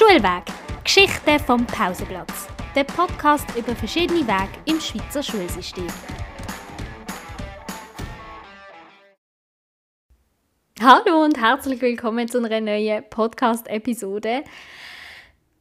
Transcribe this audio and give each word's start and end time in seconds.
Schulweg. 0.00 0.44
Geschichte 0.82 1.38
vom 1.40 1.66
Pausenplatz. 1.66 2.48
Der 2.74 2.84
Podcast 2.84 3.46
über 3.54 3.76
verschiedene 3.76 4.20
Wege 4.20 4.48
im 4.64 4.80
Schweizer 4.80 5.22
Schulsystem. 5.22 5.86
Hallo 10.80 11.22
und 11.22 11.38
herzlich 11.38 11.82
willkommen 11.82 12.26
zu 12.28 12.42
einer 12.42 12.62
neuen 12.62 13.04
Podcast-Episode. 13.10 14.44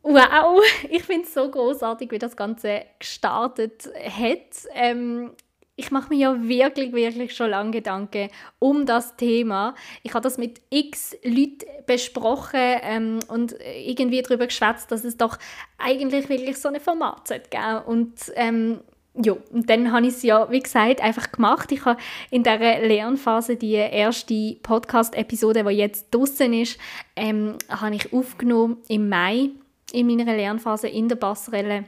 Wow, 0.04 0.64
ich 0.90 1.04
finde 1.04 1.28
es 1.28 1.34
so 1.34 1.52
großartig, 1.52 2.10
wie 2.12 2.20
das 2.20 2.38
Ganze 2.38 2.86
gestartet 2.98 3.90
hat. 3.94 4.70
Ähm, 4.74 5.32
ich 5.80 5.92
mache 5.92 6.10
mir 6.10 6.20
ja 6.20 6.48
wirklich, 6.48 6.92
wirklich 6.92 7.34
schon 7.34 7.52
lange 7.52 7.72
Gedanken 7.72 8.30
um 8.60 8.86
das 8.86 9.16
Thema. 9.16 9.76
Ich 10.04 10.14
habe 10.14 10.24
das 10.24 10.38
mit 10.38 10.62
x 10.70 11.16
Leuten 11.24 11.66
besprochen 11.88 12.60
ähm, 12.82 13.20
und 13.30 13.56
irgendwie 13.64 14.22
darüber 14.22 14.48
geschwätzt, 14.48 14.92
dass 14.92 15.06
es 15.06 15.16
doch 15.16 15.38
eigentlich 15.78 16.28
wirklich 16.28 16.58
so 16.58 16.68
ein 16.68 16.82
Format 16.82 17.30
sollte 17.30 17.50
geben. 17.50 17.82
Und 17.86 18.14
ähm, 18.36 18.82
ja, 19.16 19.34
und 19.52 19.70
dann 19.70 19.94
habe 19.94 20.08
ich 20.08 20.16
es 20.16 20.24
ja, 20.24 20.52
wie 20.52 20.60
gesagt, 20.60 21.02
einfach 21.02 21.32
gemacht. 21.32 21.72
Ich 21.72 21.86
habe 21.86 22.00
in 22.30 22.44
dieser 22.44 22.80
Lernphase 22.80 23.56
die 23.56 23.74
erste 23.74 24.58
Podcast-Episode, 24.62 25.64
die 25.64 25.76
jetzt 25.76 26.14
draußen 26.14 26.52
ist, 26.54 26.78
ähm, 27.16 27.58
habe 27.70 27.96
ich 27.96 28.12
aufgenommen 28.12 28.78
im 28.90 29.08
Mai 29.08 29.52
in 29.94 30.08
meiner 30.08 30.36
Lernphase 30.36 30.90
in 30.90 31.08
der 31.08 31.16
Passerelle. 31.16 31.86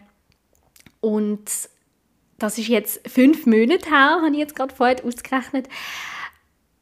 Und 1.01 1.49
das 2.41 2.57
ist 2.57 2.67
jetzt 2.67 3.07
fünf 3.07 3.45
Monate 3.45 3.89
her, 3.89 4.19
habe 4.21 4.31
ich 4.31 4.39
jetzt 4.39 4.55
gerade 4.55 4.73
vorher 4.73 5.03
ausgerechnet. 5.05 5.67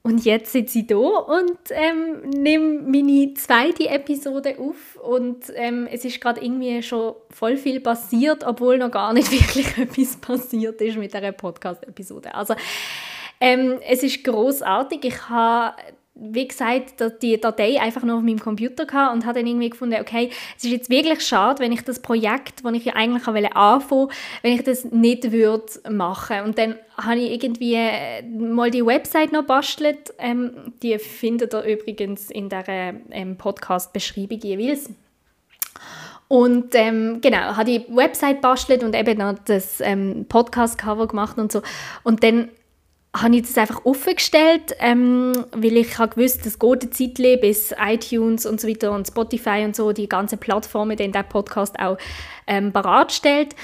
Und 0.01 0.23
jetzt 0.23 0.53
sitze 0.53 0.79
ich 0.79 0.85
hier 0.87 0.97
und 0.97 1.59
ähm, 1.71 2.29
nehme 2.29 2.81
meine 2.81 3.33
zweite 3.33 3.89
Episode 3.89 4.57
auf. 4.57 4.95
Und 4.95 5.51
ähm, 5.55 5.87
es 5.91 6.05
ist 6.05 6.21
gerade 6.21 6.41
irgendwie 6.41 6.81
schon 6.81 7.15
voll 7.29 7.57
viel 7.57 7.81
passiert, 7.81 8.45
obwohl 8.45 8.77
noch 8.77 8.91
gar 8.91 9.13
nicht 9.13 9.29
wirklich 9.31 9.77
etwas 9.77 10.15
passiert 10.17 10.79
ist 10.81 10.97
mit 10.97 11.13
dieser 11.13 11.33
Podcast-Episode. 11.33 12.33
Also, 12.33 12.55
ähm, 13.41 13.79
es 13.87 14.01
ist 14.01 14.23
großartig. 14.23 15.03
Ich 15.03 15.29
habe 15.29 15.75
wie 16.21 16.47
gesagt, 16.47 16.95
die 17.21 17.39
Datei 17.39 17.79
einfach 17.79 18.03
nur 18.03 18.17
auf 18.17 18.23
meinem 18.23 18.39
Computer 18.39 18.85
gehabt 18.85 19.13
und 19.13 19.25
habe 19.25 19.39
dann 19.39 19.47
irgendwie 19.47 19.69
gefunden, 19.69 19.99
okay, 20.01 20.29
es 20.57 20.63
ist 20.63 20.71
jetzt 20.71 20.89
wirklich 20.89 21.21
schade, 21.25 21.61
wenn 21.61 21.71
ich 21.71 21.83
das 21.83 22.01
Projekt, 22.01 22.63
das 22.63 22.73
ich 22.73 22.85
ja 22.85 22.93
eigentlich 22.93 23.25
anfangen 23.27 23.49
wollte, 23.89 24.13
wenn 24.41 24.53
ich 24.53 24.63
das 24.63 24.85
nicht 24.85 25.31
würde 25.31 25.65
machen. 25.89 26.41
Und 26.45 26.57
dann 26.57 26.75
habe 26.97 27.19
ich 27.19 27.31
irgendwie 27.31 27.75
äh, 27.75 28.21
mal 28.23 28.69
die 28.69 28.85
Website 28.85 29.31
noch 29.31 29.45
bastelt. 29.45 30.13
Ähm, 30.17 30.73
die 30.83 30.97
findet 30.99 31.53
ihr 31.53 31.63
übrigens 31.63 32.29
in 32.29 32.49
der 32.49 32.67
ähm, 33.11 33.37
Podcast-Beschreibung 33.37 34.39
jeweils. 34.39 34.89
Und 36.27 36.75
ähm, 36.75 37.21
genau, 37.21 37.55
habe 37.55 37.65
die 37.65 37.85
Website 37.89 38.41
bastelt 38.41 38.83
und 38.83 38.95
eben 38.95 39.17
noch 39.17 39.33
das 39.45 39.81
ähm, 39.81 40.25
Podcast-Cover 40.29 41.07
gemacht 41.07 41.39
und 41.39 41.51
so. 41.51 41.63
Und 42.03 42.23
dann 42.23 42.49
habe 43.15 43.35
ich 43.35 43.41
das 43.41 43.57
einfach 43.57 43.85
offengestellt, 43.85 44.75
ähm, 44.79 45.33
weil 45.51 45.77
ich 45.77 45.97
habe 45.97 46.15
gewusst, 46.15 46.45
es 46.45 46.59
geht 46.59 46.81
eine 46.83 46.91
Zeit 46.91 47.41
bis 47.41 47.73
iTunes 47.79 48.45
und 48.45 48.61
so 48.61 48.67
weiter 48.67 48.91
und 48.91 49.07
Spotify 49.07 49.63
und 49.65 49.75
so, 49.75 49.91
die 49.91 50.07
ganze 50.07 50.37
Plattformen, 50.37 50.95
die 50.95 51.11
der 51.11 51.23
Podcast 51.23 51.79
auch 51.79 51.97
ähm, 52.45 52.71
bereitstellt. 52.71 53.55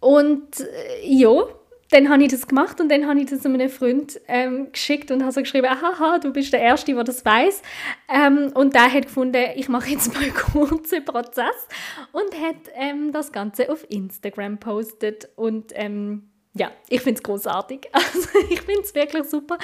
Und 0.00 0.60
äh, 0.60 0.64
ja, 1.02 1.44
dann 1.90 2.10
habe 2.10 2.24
ich 2.24 2.30
das 2.30 2.46
gemacht 2.46 2.80
und 2.80 2.90
dann 2.90 3.06
habe 3.06 3.20
ich 3.20 3.30
das 3.30 3.46
einem 3.46 3.70
Freund 3.70 4.20
ähm, 4.28 4.72
geschickt 4.72 5.10
und 5.10 5.22
habe 5.22 5.32
so 5.32 5.40
geschrieben, 5.40 5.68
haha, 5.68 6.18
du 6.18 6.32
bist 6.32 6.52
der 6.52 6.60
Erste, 6.60 6.92
der 6.92 7.04
das 7.04 7.24
weiß. 7.24 7.62
Ähm, 8.08 8.50
und 8.54 8.74
der 8.74 8.92
hat 8.92 9.06
gefunden, 9.06 9.42
ich 9.54 9.68
mache 9.68 9.90
jetzt 9.90 10.12
mal 10.12 10.22
einen 10.22 10.34
kurzen 10.52 11.04
Prozess 11.04 11.68
und 12.12 12.34
hat 12.38 12.56
ähm, 12.74 13.12
das 13.12 13.32
Ganze 13.32 13.70
auf 13.70 13.86
Instagram 13.88 14.58
postet 14.58 15.28
und 15.36 15.72
ähm, 15.74 16.30
ja, 16.54 16.70
ich 16.88 17.00
finde 17.00 17.18
es 17.18 17.22
großartig. 17.22 17.88
Also 17.92 18.28
ich 18.50 18.60
finde 18.62 18.82
es 18.82 18.94
wirklich 18.94 19.24
super. 19.24 19.58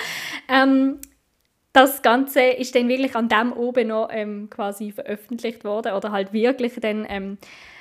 Ähm, 0.48 0.98
das 1.72 2.02
Ganze 2.02 2.42
ist 2.42 2.74
dann 2.74 2.88
wirklich 2.88 3.14
an 3.14 3.28
dem 3.28 3.52
oben 3.52 3.88
noch 3.88 4.08
ähm, 4.10 4.50
quasi 4.50 4.90
veröffentlicht 4.90 5.64
worden 5.64 5.92
oder 5.92 6.10
halt 6.10 6.32
wirklich 6.32 6.74
dann 6.80 7.06
ähm, 7.08 7.38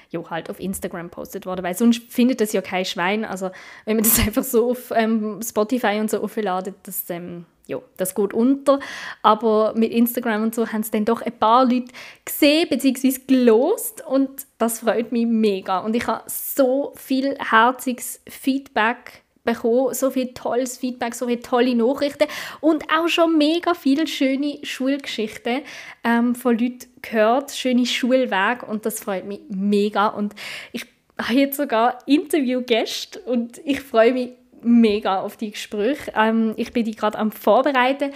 jo, 0.09 0.29
halt 0.29 0.49
auf 0.49 0.59
Instagram 0.59 1.09
postet 1.09 1.45
worden, 1.45 1.63
weil 1.63 1.75
sonst 1.75 2.03
findet 2.11 2.41
das 2.41 2.53
ja 2.53 2.61
kein 2.61 2.85
Schwein. 2.85 3.25
Also 3.25 3.49
wenn 3.85 3.95
man 3.95 4.03
das 4.03 4.19
einfach 4.25 4.43
so 4.43 4.71
auf 4.71 4.91
ähm, 4.95 5.39
Spotify 5.43 5.99
und 5.99 6.09
so 6.09 6.21
aufladet, 6.21 6.75
das, 6.83 7.09
ähm, 7.09 7.45
jo, 7.69 7.83
das 7.97 8.15
geht 8.15 8.33
unter. 8.33 8.79
Aber 9.21 9.73
mit 9.75 9.91
Instagram 9.91 10.43
und 10.43 10.55
so 10.55 10.67
haben 10.67 10.81
es 10.81 10.91
dann 10.91 11.05
doch 11.05 11.21
ein 11.21 11.37
paar 11.37 11.63
Leute 11.63 11.93
gesehen 12.25 12.67
bzw. 12.69 13.21
gelost 13.27 14.03
und 14.05 14.47
das 14.57 14.79
freut 14.79 15.11
mich 15.11 15.25
mega. 15.25 15.79
Und 15.79 15.95
ich 15.95 16.07
habe 16.07 16.23
so 16.27 16.93
viel 16.95 17.37
herziges 17.39 18.21
Feedback 18.27 19.23
bekommen, 19.43 19.93
so 19.93 20.11
viel 20.11 20.33
tolles 20.33 20.77
Feedback, 20.77 21.15
so 21.15 21.27
viele 21.27 21.41
tolle 21.41 21.75
Nachrichten 21.75 22.27
und 22.59 22.83
auch 22.93 23.07
schon 23.07 23.37
mega 23.37 23.73
viele 23.73 24.05
schöne 24.07 24.59
Schulgeschichten 24.63 25.61
ähm, 26.03 26.35
von 26.35 26.57
Leuten 26.57 26.87
gehört, 27.01 27.51
schöne 27.51 27.85
Schulwege 27.85 28.65
und 28.67 28.85
das 28.85 28.99
freut 28.99 29.25
mich 29.25 29.41
mega 29.49 30.07
und 30.07 30.35
ich 30.73 30.85
habe 31.19 31.39
jetzt 31.39 31.57
sogar 31.57 31.99
Interviewgäste 32.05 33.19
und 33.19 33.59
ich 33.65 33.81
freue 33.81 34.13
mich 34.13 34.29
mega 34.63 35.21
auf 35.21 35.37
die 35.37 35.51
Gespräche. 35.51 36.11
Ähm, 36.15 36.53
ich 36.57 36.73
bin 36.73 36.85
die 36.85 36.95
gerade 36.95 37.17
am 37.17 37.31
Vorbereiten 37.31 38.11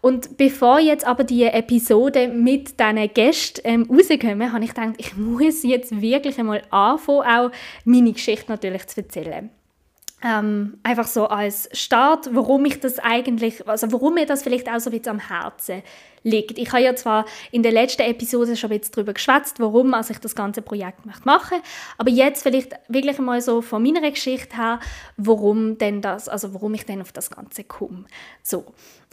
und 0.00 0.36
bevor 0.36 0.78
jetzt 0.78 1.06
aber 1.06 1.24
die 1.24 1.44
Episode 1.44 2.28
mit 2.28 2.78
diesen 2.78 3.12
Gästen 3.14 3.60
ähm, 3.64 3.88
rauskommen, 3.90 4.52
habe 4.52 4.64
ich 4.64 4.74
gedacht, 4.74 4.94
ich 4.98 5.16
muss 5.16 5.64
jetzt 5.64 6.00
wirklich 6.00 6.38
einmal 6.38 6.62
anfangen, 6.70 7.22
auch 7.22 7.50
meine 7.84 8.12
Geschichte 8.12 8.50
natürlich 8.50 8.86
zu 8.86 9.00
erzählen. 9.00 9.50
Ähm, 10.24 10.78
einfach 10.82 11.06
so 11.06 11.28
als 11.28 11.68
Start, 11.72 12.30
warum 12.32 12.64
ich 12.64 12.80
das 12.80 12.98
eigentlich, 12.98 13.68
also 13.68 13.92
warum 13.92 14.14
mir 14.14 14.26
das 14.26 14.42
vielleicht 14.42 14.68
auch 14.68 14.80
so 14.80 14.90
ein 14.90 15.00
am 15.06 15.20
Herzen 15.20 15.82
liegt. 16.24 16.58
Ich 16.58 16.72
habe 16.72 16.82
ja 16.82 16.96
zwar 16.96 17.24
in 17.52 17.62
der 17.62 17.70
letzten 17.70 18.02
Episode 18.02 18.56
schon 18.56 18.72
ein 18.72 18.78
bisschen 18.78 18.94
darüber 18.94 19.12
geschwätzt, 19.12 19.60
warum 19.60 19.94
also 19.94 20.12
ich 20.12 20.18
das 20.18 20.34
ganze 20.34 20.60
Projekt 20.60 21.06
mache, 21.24 21.56
aber 21.98 22.10
jetzt 22.10 22.42
vielleicht 22.42 22.72
wirklich 22.88 23.18
mal 23.18 23.40
so 23.40 23.62
von 23.62 23.82
meiner 23.82 24.10
Geschichte 24.10 24.56
her, 24.56 24.80
warum 25.16 25.78
denn 25.78 26.02
das, 26.02 26.28
also 26.28 26.52
warum 26.52 26.74
ich 26.74 26.84
denn 26.84 27.00
auf 27.00 27.12
das 27.12 27.30
Ganze 27.30 27.62
komme. 27.62 28.04
So. 28.42 28.64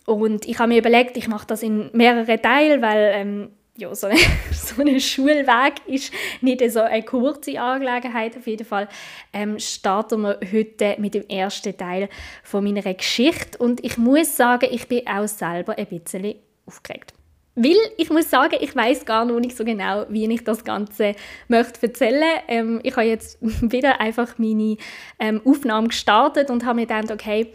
Und 0.05 0.47
ich 0.47 0.59
habe 0.59 0.69
mir 0.69 0.79
überlegt, 0.79 1.17
ich 1.17 1.27
mache 1.27 1.47
das 1.47 1.63
in 1.63 1.89
mehrere 1.93 2.39
Teile, 2.41 2.81
weil 2.81 3.11
ähm, 3.13 3.49
ja, 3.77 3.93
so, 3.93 4.07
ein, 4.07 4.17
so 4.51 4.81
ein 4.81 4.99
Schulweg 4.99 5.81
ist 5.87 6.13
nicht 6.41 6.69
so 6.71 6.81
eine 6.81 7.03
kurze 7.03 7.59
Angelegenheit. 7.59 8.37
Auf 8.37 8.47
jeden 8.47 8.65
Fall 8.65 8.87
ähm, 9.33 9.59
starten 9.59 10.21
wir 10.21 10.39
heute 10.51 10.95
mit 10.99 11.13
dem 11.13 11.27
ersten 11.27 11.75
Teil 11.75 12.09
von 12.43 12.63
meiner 12.63 12.93
Geschichte. 12.93 13.57
Und 13.57 13.83
ich 13.83 13.97
muss 13.97 14.35
sagen, 14.35 14.69
ich 14.71 14.87
bin 14.87 15.07
auch 15.07 15.27
selber 15.27 15.77
ein 15.77 15.87
bisschen 15.87 16.35
aufgeregt. 16.65 17.13
Weil 17.57 17.77
ich 17.97 18.09
muss 18.09 18.29
sagen, 18.29 18.57
ich 18.59 18.75
weiß 18.75 19.05
gar 19.05 19.23
noch 19.23 19.39
nicht 19.39 19.55
so 19.55 19.63
genau, 19.63 20.05
wie 20.09 20.29
ich 20.31 20.43
das 20.43 20.65
Ganze 20.65 21.15
möchte 21.47 21.87
erzählen. 21.87 22.39
Ähm, 22.49 22.81
ich 22.83 22.95
habe 22.97 23.07
jetzt 23.07 23.37
wieder 23.41 24.01
einfach 24.01 24.37
meine 24.37 24.77
ähm, 25.19 25.41
Aufnahme 25.45 25.87
gestartet 25.87 26.49
und 26.49 26.65
habe 26.65 26.75
mir 26.75 26.85
gedacht, 26.85 27.11
okay, 27.11 27.53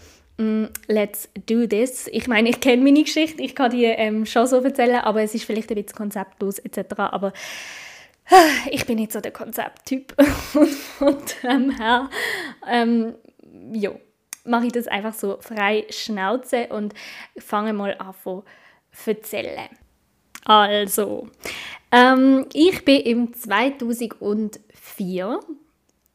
let's 0.86 1.28
do 1.46 1.66
this. 1.66 2.08
Ich 2.12 2.28
meine, 2.28 2.48
ich 2.48 2.60
kenne 2.60 2.82
meine 2.82 3.02
Geschichte, 3.02 3.42
ich 3.42 3.54
kann 3.54 3.70
die 3.70 3.84
ähm, 3.84 4.26
schon 4.26 4.46
so 4.46 4.60
erzählen, 4.60 5.00
aber 5.00 5.22
es 5.22 5.34
ist 5.34 5.44
vielleicht 5.44 5.70
ein 5.70 5.76
bisschen 5.76 5.96
konzeptlos 5.96 6.58
etc. 6.58 6.94
Aber 6.96 7.32
ich 8.70 8.86
bin 8.86 8.96
nicht 8.96 9.12
so 9.12 9.20
der 9.20 9.32
Konzepttyp 9.32 10.14
und 10.54 10.70
von 10.70 11.18
dem 11.42 11.70
her, 11.70 12.08
ähm, 12.68 13.14
ja, 13.72 13.92
mache 14.44 14.66
ich 14.66 14.72
das 14.72 14.88
einfach 14.88 15.14
so 15.14 15.38
frei 15.40 15.86
Schnauze 15.90 16.66
und 16.68 16.94
fange 17.38 17.72
mal 17.72 17.96
an 17.98 18.14
zu 18.22 18.44
erzählen. 19.06 19.68
Also, 20.44 21.28
ähm, 21.92 22.46
ich 22.52 22.84
bin 22.84 23.00
im 23.02 23.34
2004 23.34 25.40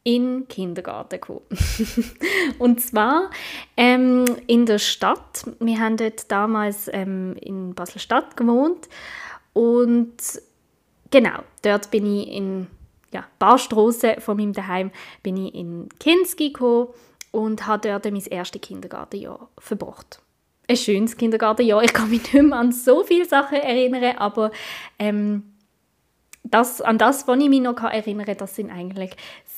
in 0.06 0.42
den 0.42 0.48
Kindergarten 0.48 1.20
gekommen. 1.20 1.42
und 2.60 2.80
zwar 2.80 3.32
ähm, 3.76 4.24
in 4.48 4.66
der 4.66 4.78
Stadt. 4.78 5.44
Wir 5.60 5.80
haben 5.80 5.98
dort 5.98 6.32
damals 6.32 6.90
ähm, 6.94 7.36
in 7.42 7.74
Basel-Stadt 7.74 8.38
gewohnt 8.38 8.88
und 9.54 10.16
genau, 11.10 11.40
dort 11.64 11.90
bin 11.90 12.06
ich 12.06 12.32
in 12.32 12.68
ja, 13.12 13.26
Barstrasse 13.40 14.18
von 14.20 14.38
meinem 14.38 14.54
Daheim 14.54 14.92
bin 15.24 15.38
ich 15.38 15.56
in 15.56 15.90
Kinski 16.00 16.52
gekommen 16.52 16.90
und 17.32 17.66
habe 17.66 17.88
dort 17.88 18.06
mein 18.06 18.26
erstes 18.26 18.62
Kindergartenjahr 18.62 19.50
verbracht. 19.58 20.22
Ein 20.68 20.78
schönes 20.78 21.18
Kindergartenjahr. 21.18 21.84
Ich 21.84 21.94
kann 21.94 22.12
mich 22.12 22.32
nicht 22.32 22.44
mehr 22.44 22.60
an 22.60 22.72
so 22.72 23.04
viele 23.04 23.26
Sachen 23.26 23.58
erinnern, 23.58 24.18
aber 24.18 24.52
ähm, 25.00 25.56
das, 26.44 26.82
an 26.82 26.98
das, 26.98 27.28
was 27.28 27.40
ich 27.40 27.50
mich 27.50 27.62
noch 27.62 27.82
erinnern 27.82 28.26
kann, 28.26 28.38
das 28.38 28.56
sind 28.56 28.70
eigentlich 28.70 29.12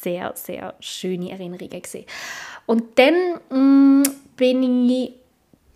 sehr, 0.07 0.31
sehr 0.36 0.74
schöne 0.80 1.31
Erinnerungen 1.31 1.81
gewesen. 1.81 2.06
Und 2.65 2.98
dann 2.98 3.15
mh, 3.50 3.57
mm, 3.57 4.04
bin 4.38 4.89
ich, 4.89 5.13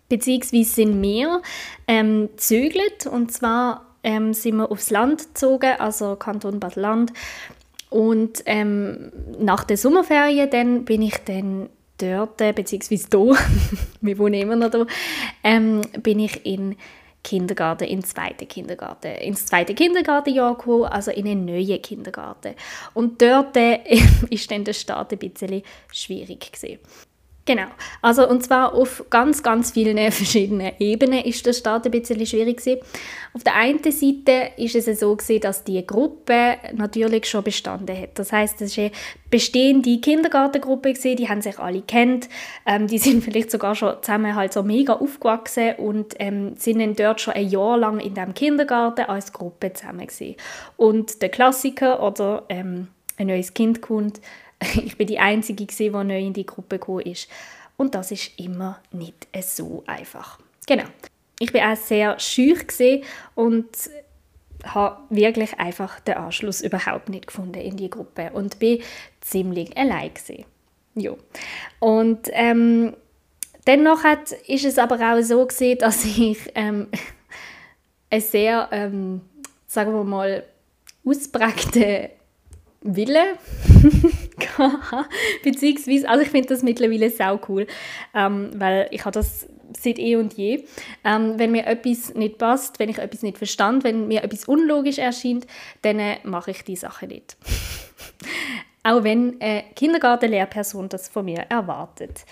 beziehungsweise 0.08 0.64
sind 0.64 1.02
wir, 1.02 1.42
ähm, 1.86 2.30
zügelt 2.36 3.06
und 3.06 3.30
zwar 3.30 3.86
ähm, 4.02 4.32
sind 4.32 4.56
wir 4.56 4.70
aufs 4.70 4.90
Land 4.90 5.34
gezogen, 5.34 5.74
also 5.78 6.16
Kanton 6.16 6.60
Bad-Land. 6.60 7.12
Und 7.90 8.42
ähm, 8.46 9.12
nach 9.38 9.64
der 9.64 9.76
Sommerferien 9.76 10.48
dann 10.48 10.86
bin 10.86 11.02
ich 11.02 11.18
dann 11.26 11.68
dort, 11.98 12.38
beziehungsweise 12.38 13.06
hier, 13.12 13.36
wir 14.00 14.18
wohnen 14.18 14.40
immer 14.40 14.56
noch 14.56 14.70
hier, 14.70 14.86
ähm, 15.44 15.82
bin 16.02 16.20
ich 16.20 16.46
in 16.46 16.76
Kindergarten, 17.22 17.84
in 17.84 18.02
zweiten 18.02 18.48
Kindergarten, 18.48 19.12
ins 19.16 19.46
zweite 19.46 19.74
Kindergartenjahr 19.74 20.56
gekommen, 20.56 20.84
also 20.84 21.10
in 21.10 21.26
einen 21.26 21.44
neuen 21.44 21.80
Kindergarten. 21.80 22.54
Und 22.94 23.22
dort 23.22 23.56
äh, 23.56 23.80
ist 24.30 24.50
dann 24.50 24.64
der 24.64 24.72
Start 24.72 25.12
ein 25.12 25.18
bisschen 25.18 25.62
schwierig 25.92 26.52
gewesen. 26.52 26.78
Genau. 27.44 27.66
Also, 28.02 28.28
und 28.28 28.44
zwar 28.44 28.72
auf 28.72 29.04
ganz, 29.10 29.42
ganz 29.42 29.72
vielen 29.72 29.98
verschiedenen 30.12 30.72
Ebenen 30.78 31.24
ist 31.24 31.44
der 31.44 31.52
Start 31.52 31.84
ein 31.84 31.90
bisschen 31.90 32.24
schwierig 32.24 32.58
gewesen. 32.58 32.80
Auf 33.34 33.42
der 33.42 33.56
einen 33.56 33.82
Seite 33.82 34.52
ist 34.56 34.76
es 34.76 35.00
so 35.00 35.16
gewesen, 35.16 35.40
dass 35.40 35.64
die 35.64 35.84
Gruppe 35.84 36.58
natürlich 36.72 37.28
schon 37.28 37.42
bestanden 37.42 37.98
hat. 37.98 38.10
Das 38.18 38.30
heißt, 38.30 38.60
es 38.62 38.76
war 38.76 38.84
eine 38.84 38.92
bestehende 39.30 39.98
Kindergartengruppe 39.98 40.92
gewesen, 40.92 41.16
die 41.16 41.28
haben 41.28 41.42
sich 41.42 41.58
alle 41.58 41.82
kennt, 41.82 42.28
ähm, 42.64 42.86
die 42.86 42.98
sind 42.98 43.24
vielleicht 43.24 43.50
sogar 43.50 43.74
schon 43.74 43.96
zusammen 44.02 44.36
halt 44.36 44.52
so 44.52 44.62
mega 44.62 44.92
aufgewachsen 44.92 45.74
und 45.78 46.14
ähm, 46.20 46.54
sind 46.56 46.78
dann 46.78 46.94
dort 46.94 47.20
schon 47.20 47.34
ein 47.34 47.48
Jahr 47.48 47.76
lang 47.76 47.98
in 47.98 48.14
dem 48.14 48.34
Kindergarten 48.34 49.06
als 49.06 49.32
Gruppe 49.32 49.72
zusammen 49.72 50.06
gewesen. 50.06 50.36
Und 50.76 51.22
der 51.22 51.30
Klassiker 51.30 52.02
oder 52.02 52.44
ähm, 52.48 52.88
ein 53.16 53.26
neues 53.26 53.54
Kind 53.54 53.82
kommt, 53.82 54.20
ich 54.84 54.96
bin 54.96 55.06
die 55.06 55.18
Einzige, 55.18 55.66
die 55.66 55.90
neu 55.90 56.18
in 56.18 56.32
die 56.32 56.46
Gruppe 56.46 56.78
gekommen 56.78 57.00
ist. 57.00 57.28
Und 57.76 57.94
das 57.94 58.10
ist 58.10 58.38
immer 58.38 58.80
nicht 58.92 59.26
so 59.40 59.82
einfach. 59.86 60.38
Genau. 60.66 60.84
Ich 61.38 61.52
bin 61.52 61.62
auch 61.62 61.76
sehr 61.76 62.18
schüch 62.20 62.66
und 63.34 63.66
habe 64.64 64.98
wirklich 65.10 65.58
einfach 65.58 65.98
den 66.00 66.14
Anschluss 66.14 66.60
überhaupt 66.60 67.08
nicht 67.08 67.26
gefunden 67.26 67.60
in 67.60 67.76
die 67.76 67.90
Gruppe 67.90 68.30
und 68.32 68.58
bin 68.58 68.80
ziemlich 69.20 69.76
allein 69.76 70.14
gewesen. 70.14 70.44
Ja. 70.94 71.12
Und 71.80 72.28
ähm, 72.32 72.94
dennoch 73.66 74.04
hat, 74.04 74.32
ist 74.46 74.64
es 74.64 74.78
aber 74.78 74.96
auch 75.00 75.20
so 75.22 75.44
gewesen, 75.44 75.78
dass 75.78 76.04
ich 76.04 76.38
ähm, 76.54 76.88
eine 78.10 78.20
sehr, 78.20 78.68
ähm, 78.70 79.22
sagen 79.66 79.92
wir 79.92 80.04
mal, 80.04 80.44
ausprägte 81.04 82.10
Wille 82.82 83.38
beziehungsweise, 85.44 86.08
also 86.08 86.22
ich 86.22 86.30
finde 86.30 86.48
das 86.48 86.62
mittlerweile 86.62 87.10
sau 87.10 87.40
cool, 87.48 87.66
ähm, 88.14 88.50
weil 88.54 88.88
ich 88.90 89.04
habe 89.04 89.12
das 89.12 89.46
seit 89.78 89.98
eh 89.98 90.16
und 90.16 90.34
je. 90.34 90.64
Ähm, 91.04 91.34
wenn 91.38 91.52
mir 91.52 91.66
etwas 91.66 92.14
nicht 92.14 92.38
passt, 92.38 92.78
wenn 92.78 92.88
ich 92.88 92.98
etwas 92.98 93.22
nicht 93.22 93.38
verstand, 93.38 93.84
wenn 93.84 94.08
mir 94.08 94.22
etwas 94.22 94.46
unlogisch 94.46 94.98
erscheint, 94.98 95.46
dann 95.82 95.98
äh, 95.98 96.16
mache 96.24 96.50
ich 96.50 96.64
die 96.64 96.76
Sache 96.76 97.06
nicht. 97.06 97.36
Auch 98.84 99.04
wenn 99.04 99.40
eine 99.40 99.64
Kindergartenlehrperson 99.76 100.88
das 100.88 101.08
von 101.08 101.24
mir 101.24 101.46
erwartet 101.48 102.24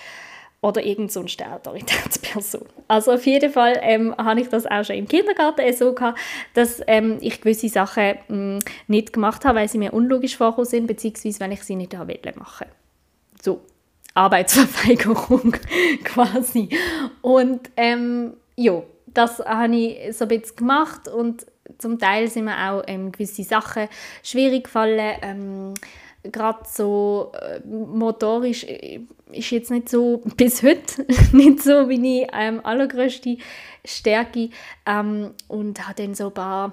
oder 0.63 0.85
irgend 0.85 1.11
so 1.11 1.21
eine 1.21 1.55
Autoritätsperson. 1.55 2.67
Also 2.87 3.13
auf 3.13 3.25
jeden 3.25 3.51
Fall 3.51 3.79
ähm, 3.83 4.15
habe 4.17 4.41
ich 4.41 4.49
das 4.49 4.67
auch 4.67 4.85
schon 4.85 4.97
im 4.97 5.09
Kindergarten 5.09 5.73
so 5.73 5.95
gehabt, 5.95 6.19
dass 6.55 6.83
ähm, 6.87 7.19
ich 7.21 7.41
gewisse 7.41 7.69
Sachen 7.69 8.15
mh, 8.29 8.37
mm, 8.37 8.59
nicht 8.89 9.13
gemacht 9.13 9.45
habe, 9.45 9.61
weil 9.61 9.69
sie 9.69 9.79
mir 9.79 9.93
unlogisch 9.95 10.37
vorgekommen 10.37 10.69
sind, 10.69 10.87
beziehungsweise 10.87 11.41
wenn 11.41 11.53
ich 11.53 11.63
sie 11.63 11.77
nicht 11.77 11.99
wollte 11.99 12.39
machen. 12.39 12.67
So, 13.43 13.63
Arbeitsverweigerung 14.15 15.53
quasi. 16.05 16.69
Und 17.23 17.71
ähm, 17.77 18.35
ja, 18.57 18.83
das 19.07 19.39
habe 19.39 19.75
ich 19.75 20.17
so 20.17 20.27
ein 20.27 20.29
bisschen 20.29 20.57
gemacht 20.57 21.09
und 21.09 21.47
zum 21.79 21.99
Teil 21.99 22.29
sind 22.29 22.45
mir 22.45 22.71
auch 22.71 22.83
ähm, 22.87 23.13
gewisse 23.13 23.45
Sachen 23.45 23.89
schwierig 24.23 24.65
gefallen. 24.65 25.17
Ähm, 25.23 25.75
gerade 26.23 26.61
so 26.67 27.33
äh, 27.41 27.61
motorisch 27.67 28.65
äh, 28.65 29.01
ist 29.33 29.51
jetzt 29.51 29.71
nicht 29.71 29.89
so, 29.89 30.23
bis 30.37 30.63
heute, 30.63 31.07
nicht 31.37 31.63
so 31.63 31.89
wie 31.89 32.23
ich 32.23 32.29
ähm, 32.33 32.61
allergrößte 32.65 33.39
Stärke 33.85 34.51
ähm, 34.87 35.31
und 35.49 35.87
habe 35.87 36.03
dann 36.03 36.15
so 36.15 36.27
ein 36.27 36.35
paar 36.35 36.73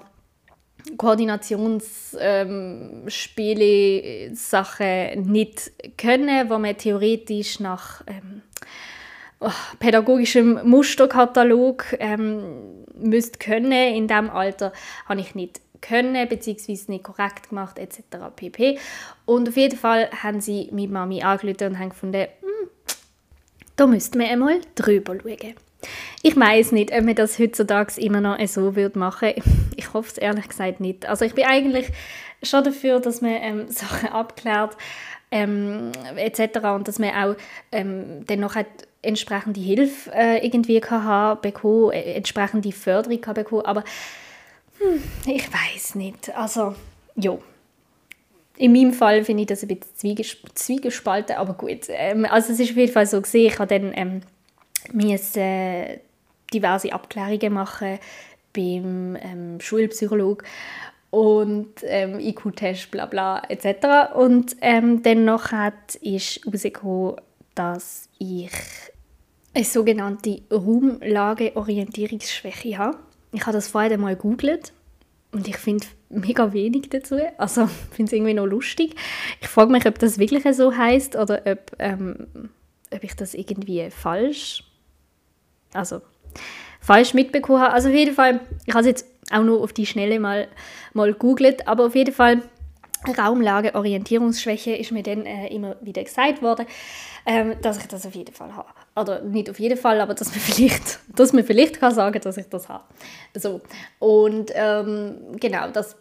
Koordinationsspiele 0.96 3.64
ähm, 3.64 4.34
Sachen 4.34 5.30
nicht 5.30 5.70
können, 5.98 6.48
wo 6.48 6.58
man 6.58 6.76
theoretisch 6.76 7.60
nach 7.60 8.02
ähm, 8.06 8.42
oh, 9.40 9.50
pädagogischem 9.78 10.60
Musterkatalog 10.64 11.84
ähm, 11.98 12.84
müsste 12.94 13.38
können. 13.38 13.72
In 13.72 14.08
diesem 14.08 14.30
Alter 14.30 14.72
habe 15.06 15.20
ich 15.20 15.34
nicht 15.34 15.60
können 15.80 16.28
bzw. 16.28 16.78
nicht 16.88 17.04
korrekt 17.04 17.50
gemacht 17.50 17.78
etc. 17.78 18.00
pp. 18.34 18.78
Und 19.26 19.48
auf 19.48 19.56
jeden 19.56 19.78
Fall 19.78 20.10
haben 20.22 20.40
sie 20.40 20.68
meine 20.72 20.88
Mami 20.88 21.22
angerufen 21.22 21.68
und 21.68 21.78
haben 21.78 21.90
gefunden, 21.90 22.26
hm, 22.40 22.70
da 23.76 23.86
müsste 23.86 24.18
man 24.18 24.28
einmal 24.28 24.60
drüber 24.74 25.16
schauen. 25.22 25.54
Ich 26.22 26.36
weiß 26.36 26.72
nicht, 26.72 26.92
ob 26.92 27.04
man 27.04 27.14
das 27.14 27.38
heutzutage 27.38 28.00
immer 28.00 28.20
noch 28.20 28.44
so 28.46 28.74
würde 28.74 28.98
machen 28.98 29.34
Ich 29.76 29.92
hoffe 29.92 30.10
es 30.10 30.18
ehrlich 30.18 30.48
gesagt 30.48 30.80
nicht. 30.80 31.06
Also 31.06 31.24
ich 31.24 31.34
bin 31.34 31.44
eigentlich 31.44 31.90
schon 32.42 32.64
dafür, 32.64 33.00
dass 33.00 33.20
man 33.20 33.36
ähm, 33.40 33.64
Sachen 33.68 34.08
abklärt 34.08 34.76
ähm, 35.30 35.92
etc. 36.16 36.58
und 36.74 36.88
dass 36.88 36.98
man 36.98 37.10
auch 37.10 37.36
ähm, 37.70 38.24
dann 38.26 38.40
noch 38.40 38.56
entsprechende 39.02 39.60
Hilfe 39.60 40.10
äh, 40.12 40.44
irgendwie 40.44 40.80
kann 40.80 41.04
haben, 41.04 41.40
bekommen, 41.40 41.92
äh, 41.92 42.14
entsprechende 42.14 42.72
Förderung 42.72 43.20
kann 43.20 43.34
bekommen. 43.34 43.64
Aber 43.64 43.84
hm, 44.78 45.02
ich 45.26 45.52
weiß 45.52 45.96
nicht. 45.96 46.34
Also, 46.36 46.74
ja. 47.16 47.36
In 48.56 48.72
meinem 48.72 48.92
Fall 48.92 49.24
finde 49.24 49.42
ich 49.42 49.48
das 49.48 49.62
ein 49.62 49.68
bisschen 49.68 50.24
zwiegespalten, 50.54 51.36
aber 51.36 51.54
gut. 51.54 51.86
Ähm, 51.88 52.26
also 52.28 52.52
es 52.52 52.58
ist 52.58 52.70
auf 52.70 52.76
jeden 52.76 52.92
Fall 52.92 53.06
so 53.06 53.20
gesehen, 53.20 53.46
ich 53.46 53.58
habe 53.58 53.78
dann 53.78 53.92
ähm, 53.94 54.20
müssen, 54.92 55.40
äh, 55.40 56.00
diverse 56.52 56.92
Abklärungen 56.92 57.52
machen 57.52 58.00
beim 58.52 59.16
ähm, 59.20 59.60
Schulpsychologen 59.60 60.44
und 61.10 61.68
ähm, 61.82 62.18
IQ-Test, 62.18 62.90
bla 62.90 63.06
bla 63.06 63.40
etc. 63.48 64.12
Und 64.14 64.56
ähm, 64.60 65.04
dann 65.04 65.24
noch 65.24 65.52
hat 65.52 65.94
ist 66.00 66.44
herausgekommen, 66.44 67.14
dass 67.54 68.08
ich 68.18 68.50
eine 69.54 69.64
sogenannte 69.64 70.42
Raumlageorientierungsschwäche 70.50 72.78
habe 72.78 72.98
ich 73.32 73.42
habe 73.42 73.52
das 73.52 73.68
vorher 73.68 73.96
mal 73.98 74.16
gegoogelt 74.16 74.72
und 75.32 75.46
ich 75.46 75.56
finde 75.56 75.86
mega 76.08 76.52
wenig 76.52 76.88
dazu. 76.90 77.18
Also 77.36 77.64
ich 77.90 77.96
finde 77.96 78.10
es 78.10 78.12
irgendwie 78.12 78.34
noch 78.34 78.46
lustig. 78.46 78.94
Ich 79.40 79.48
frage 79.48 79.70
mich, 79.70 79.86
ob 79.86 79.98
das 79.98 80.18
wirklich 80.18 80.44
so 80.56 80.76
heißt 80.76 81.16
oder 81.16 81.42
ob, 81.46 81.72
ähm, 81.78 82.26
ob 82.92 83.04
ich 83.04 83.14
das 83.14 83.34
irgendwie 83.34 83.90
falsch, 83.90 84.64
also 85.72 86.00
falsch 86.80 87.14
mitbekommen 87.14 87.60
habe. 87.60 87.74
Also 87.74 87.88
auf 87.88 87.94
jeden 87.94 88.14
Fall, 88.14 88.40
ich 88.66 88.74
habe 88.74 88.80
es 88.80 88.86
jetzt 88.86 89.06
auch 89.30 89.42
nur 89.42 89.62
auf 89.62 89.72
die 89.72 89.86
Schnelle 89.86 90.18
mal, 90.20 90.48
mal 90.94 91.12
googelt, 91.12 91.68
aber 91.68 91.86
auf 91.86 91.94
jeden 91.94 92.14
Fall 92.14 92.42
Raumlage, 93.06 93.74
Orientierungsschwäche 93.74 94.74
ist 94.74 94.92
mir 94.92 95.02
dann 95.02 95.24
äh, 95.24 95.48
immer 95.48 95.76
wieder 95.80 96.02
gesagt 96.02 96.42
worden, 96.42 96.66
ähm, 97.26 97.54
dass 97.62 97.78
ich 97.78 97.86
das 97.86 98.06
auf 98.06 98.14
jeden 98.14 98.34
Fall 98.34 98.54
habe. 98.54 98.68
Oder 98.96 99.22
nicht 99.22 99.48
auf 99.50 99.58
jeden 99.60 99.78
Fall, 99.78 100.00
aber 100.00 100.14
dass 100.14 100.30
man 100.30 100.40
vielleicht, 100.40 100.98
dass 101.14 101.32
man 101.32 101.44
vielleicht 101.44 101.78
kann 101.80 101.94
sagen 101.94 102.20
dass 102.20 102.36
ich 102.36 102.48
das 102.48 102.68
habe. 102.68 102.84
So. 103.34 103.60
Und 103.98 104.50
ähm, 104.54 105.36
genau, 105.38 105.70
das 105.70 105.96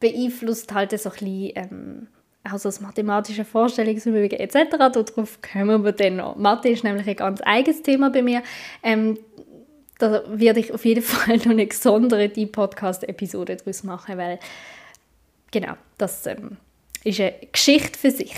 beeinflusst 0.00 0.72
halt 0.74 0.98
so 0.98 1.10
ein 1.10 1.12
bisschen 1.12 1.52
ähm, 1.54 2.08
auch 2.44 2.58
so 2.58 2.68
das 2.68 2.80
mathematische 2.80 3.44
Vorstellungsvermögen 3.44 4.38
etc. 4.38 4.76
Darauf 4.78 5.38
kommen 5.40 5.84
wir 5.84 5.92
dann 5.92 6.16
noch. 6.16 6.36
Mathe 6.36 6.68
ist 6.70 6.84
nämlich 6.84 7.08
ein 7.08 7.16
ganz 7.16 7.40
eigenes 7.44 7.82
Thema 7.82 8.10
bei 8.10 8.22
mir. 8.22 8.42
Ähm, 8.82 9.18
da 9.98 10.22
werde 10.26 10.60
ich 10.60 10.72
auf 10.72 10.84
jeden 10.84 11.02
Fall 11.02 11.36
noch 11.38 11.46
eine 11.46 11.66
gesonderte 11.66 12.46
Podcast-Episode 12.46 13.56
daraus 13.56 13.84
machen, 13.84 14.18
weil 14.18 14.38
genau, 15.52 15.74
das 15.98 16.26
ähm, 16.26 16.56
ist 17.04 17.20
eine 17.20 17.34
Geschichte 17.52 17.96
für 17.96 18.10
sich. 18.10 18.34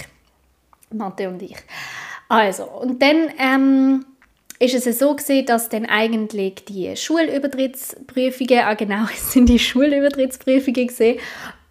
Mathe 0.90 1.28
und 1.28 1.40
ich. 1.40 1.56
Also, 2.28 2.64
und 2.64 3.00
dann 3.00 3.32
ähm, 3.38 4.04
ist 4.58 4.86
es 4.86 4.98
so 4.98 5.14
gesehen, 5.16 5.46
dass 5.46 5.68
dann 5.68 5.86
eigentlich 5.86 6.64
die 6.66 6.94
Schulübertrittsprüfungen, 6.96 8.58
ah 8.60 8.74
genau, 8.74 9.04
es 9.12 9.32
sind 9.32 9.48
die 9.48 9.58
Schulübertrittsprüfungen 9.58 10.86
gesehen 10.86 11.18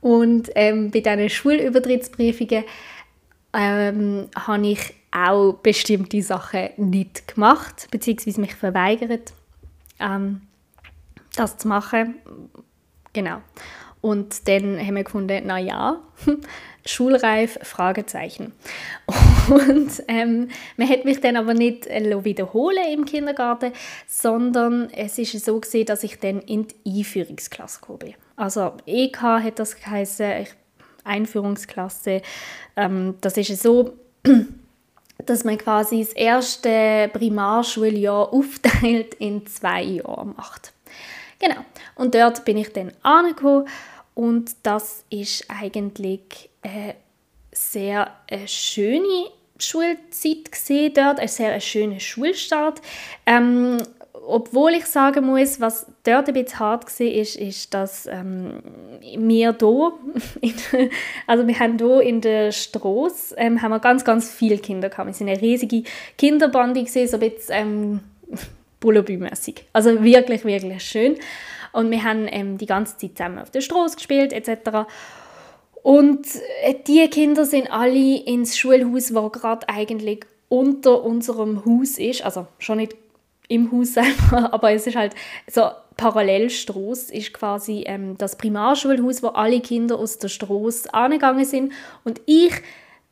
und 0.01 0.49
ähm, 0.55 0.91
bei 0.91 0.99
diesen 0.99 1.29
Schulübertrittsprüfungen 1.29 2.63
ähm, 3.53 4.27
habe 4.35 4.67
ich 4.67 4.93
auch 5.11 5.53
bestimmte 5.53 6.21
Sachen 6.21 6.69
nicht 6.77 7.27
gemacht, 7.27 7.87
beziehungsweise 7.91 8.41
mich 8.41 8.55
verweigert, 8.55 9.33
ähm, 9.99 10.41
das 11.35 11.57
zu 11.57 11.67
machen. 11.67 12.15
Genau. 13.13 13.41
Und 14.03 14.49
dann 14.49 14.85
haben 14.85 14.97
wir 14.97 15.05
gefunden, 15.05 15.43
na 15.45 15.59
ja, 15.59 16.01
schulreif, 16.85 17.57
Fragezeichen. 17.61 18.51
Und 19.49 20.03
ähm, 20.09 20.49
man 20.75 20.89
hat 20.89 21.05
mich 21.05 21.21
dann 21.21 21.37
aber 21.37 21.53
nicht 21.53 21.87
äh, 21.87 22.25
wiederholen 22.25 22.83
im 22.91 23.05
Kindergarten, 23.05 23.71
sondern 24.05 24.89
es 24.89 25.17
ist 25.17 25.45
so 25.45 25.57
gesehen, 25.57 25.85
dass 25.85 26.03
ich 26.03 26.19
dann 26.19 26.41
in 26.41 26.67
die 26.67 26.99
Einführungsklasse 26.99 27.79
gekommen 27.79 27.99
bin. 27.99 28.13
Also 28.35 28.73
EK 28.85 29.21
hat 29.21 29.59
das 29.59 29.77
geheißen, 29.77 30.47
Einführungsklasse. 31.05 32.23
Ähm, 32.75 33.15
das 33.21 33.37
ist 33.37 33.63
so, 33.63 33.93
dass 35.25 35.45
man 35.45 35.57
quasi 35.57 35.99
das 35.99 36.11
erste 36.11 37.09
Primarschuljahr 37.13 38.33
aufteilt 38.33 39.13
in 39.13 39.47
zwei 39.47 39.81
Jahre 39.81 40.25
macht. 40.25 40.73
Genau. 41.39 41.61
Und 41.95 42.15
dort 42.15 42.45
bin 42.45 42.57
ich 42.57 42.71
dann 42.73 42.91
angekommen 43.01 43.65
und 44.15 44.51
das 44.63 45.05
ist 45.09 45.45
eigentlich 45.49 46.49
eine 46.61 46.95
sehr 47.51 48.11
eine 48.29 48.47
schöne 48.47 49.29
Schulzeit 49.59 50.97
dort, 50.97 51.19
ein 51.19 51.27
sehr 51.27 51.59
schöner 51.59 51.99
Schulstart. 51.99 52.81
Ähm, 53.25 53.77
obwohl 54.25 54.71
ich 54.73 54.85
sagen 54.85 55.25
muss, 55.25 55.59
was 55.59 55.85
dort 56.03 56.27
ein 56.27 56.33
bisschen 56.33 56.59
hart 56.59 56.99
war, 56.99 57.07
ist, 57.07 57.35
ist, 57.35 57.73
dass 57.73 58.05
ähm, 58.07 58.59
wir 59.01 59.55
hier, 59.59 59.93
also 61.27 61.47
wir 61.47 61.59
haben 61.59 61.77
hier 61.77 62.01
in 62.01 62.21
der 62.21 62.51
Straße 62.51 63.35
ähm, 63.37 63.61
haben 63.61 63.71
wir 63.71 63.79
ganz, 63.79 64.05
ganz 64.05 64.29
viele 64.31 64.57
Kinder 64.57 64.89
gehabt. 64.89 65.07
Wir 65.07 65.13
sind 65.13 65.29
eine 65.29 65.41
riesige 65.41 65.83
Kinderbande 66.17 66.85
so 66.87 66.99
ein 66.99 67.19
bisschen 67.19 67.49
ähm, 67.49 67.99
Bullabü-mässig. 68.79 69.65
Also 69.73 70.03
wirklich, 70.03 70.45
wirklich 70.45 70.83
schön. 70.83 71.17
Und 71.73 71.91
wir 71.91 72.03
haben 72.03 72.27
ähm, 72.29 72.57
die 72.57 72.65
ganze 72.65 72.97
Zeit 72.97 73.17
zusammen 73.17 73.39
auf 73.39 73.51
der 73.51 73.61
Straße 73.61 73.97
gespielt 73.97 74.31
etc. 74.31 74.87
Und 75.81 76.27
äh, 76.63 76.75
die 76.87 77.07
Kinder 77.09 77.45
sind 77.45 77.71
alle 77.71 78.23
ins 78.23 78.57
Schulhaus, 78.57 79.13
wo 79.13 79.29
gerade 79.29 79.67
eigentlich 79.67 80.25
unter 80.47 81.03
unserem 81.03 81.65
Haus 81.65 81.97
ist, 81.97 82.23
also 82.23 82.47
schon 82.59 82.77
nicht 82.77 82.95
im 83.49 83.71
Haus 83.71 83.93
selber, 83.93 84.53
aber 84.53 84.71
es 84.71 84.87
ist 84.87 84.95
halt 84.95 85.15
so 85.49 85.63
Parallelstraße 85.97 87.13
ist 87.13 87.33
quasi 87.33 87.83
ähm, 87.85 88.17
das 88.17 88.37
Primarschulhaus, 88.37 89.21
wo 89.21 89.27
alle 89.27 89.61
Kinder 89.61 89.99
aus 89.99 90.17
der 90.17 90.29
Straße 90.29 90.93
angegangen 90.93 91.45
sind 91.45 91.73
und 92.03 92.21
ich 92.25 92.53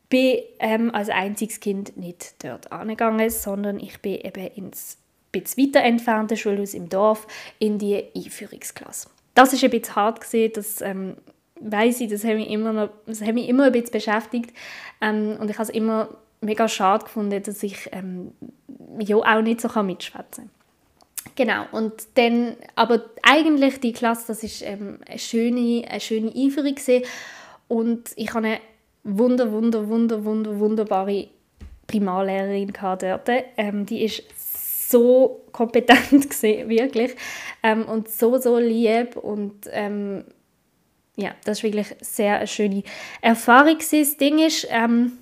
bin 0.09 0.39
ähm, 0.59 0.93
als 0.93 1.09
einziges 1.09 1.59
Kind 1.59 1.97
nicht 1.97 2.43
dort 2.43 2.71
angegangen, 2.71 3.29
sondern 3.29 3.79
ich 3.79 4.01
bin 4.01 4.15
eben 4.15 4.47
ins 4.55 4.97
bisschen 5.31 5.67
weiter 5.67 5.81
entfernte 5.81 6.37
Schulhaus 6.37 6.73
im 6.73 6.89
Dorf 6.89 7.27
in 7.59 7.77
die 7.77 8.03
Einführungsklasse. 8.15 9.09
Das 9.33 9.53
ist 9.53 9.63
ein 9.63 9.69
bisschen 9.69 9.95
hart 9.95 10.21
gesehen, 10.21 10.51
das 10.53 10.81
ähm, 10.81 11.15
weiß 11.59 12.01
ich, 12.01 12.09
das 12.09 12.23
hat 12.23 12.35
mich 12.35 12.49
immer, 12.49 12.73
noch, 12.73 12.89
das 13.05 13.21
hat 13.21 13.33
mich 13.33 13.47
immer 13.47 13.65
ein 13.65 13.71
bisschen 13.71 13.91
beschäftigt 13.91 14.51
ähm, 14.99 15.37
und 15.39 15.49
ich 15.49 15.57
habe 15.57 15.63
es 15.63 15.69
immer 15.69 16.09
mega 16.41 16.67
schade 16.67 17.05
gefunden, 17.05 17.41
dass 17.41 17.63
ich 17.63 17.89
ähm, 17.91 18.31
ja 18.99 19.15
auch 19.17 19.41
nicht 19.41 19.61
so 19.61 19.83
mitschwätzen 19.83 20.45
kann. 20.45 20.61
Genau, 21.35 21.65
und 21.71 21.93
dann, 22.15 22.57
aber 22.75 23.05
eigentlich 23.21 23.79
die 23.79 23.93
Klasse, 23.93 24.25
das 24.27 24.43
ist 24.43 24.63
ähm, 24.63 24.99
eine, 25.07 25.19
schöne, 25.19 25.85
eine 25.87 26.01
schöne 26.01 26.33
Einführung 26.35 26.75
gewesen. 26.75 27.03
und 27.67 28.11
ich 28.15 28.33
habe 28.33 28.47
eine 28.47 28.59
wunder, 29.03 29.51
wunder, 29.51 29.87
wunder, 29.87 30.25
wunder, 30.25 30.59
wunderbare 30.59 31.27
Primarlehrerin 31.87 32.73
dort. 32.81 33.29
Ähm, 33.57 33.85
die 33.85 34.03
ist 34.03 34.23
so 34.91 35.45
kompetent 35.51 36.29
gewesen, 36.29 36.69
wirklich 36.69 37.15
ähm, 37.63 37.85
und 37.85 38.09
so, 38.09 38.37
so 38.37 38.57
lieb 38.57 39.15
und 39.15 39.67
ähm, 39.71 40.25
ja, 41.15 41.31
das 41.43 41.59
ist 41.59 41.63
wirklich 41.63 41.87
sehr 42.01 42.37
eine 42.37 42.47
schöne 42.47 42.83
Erfahrung. 43.21 43.77
Das 43.79 44.17
Ding 44.17 44.39
ist, 44.39 44.67
ähm, 44.69 45.13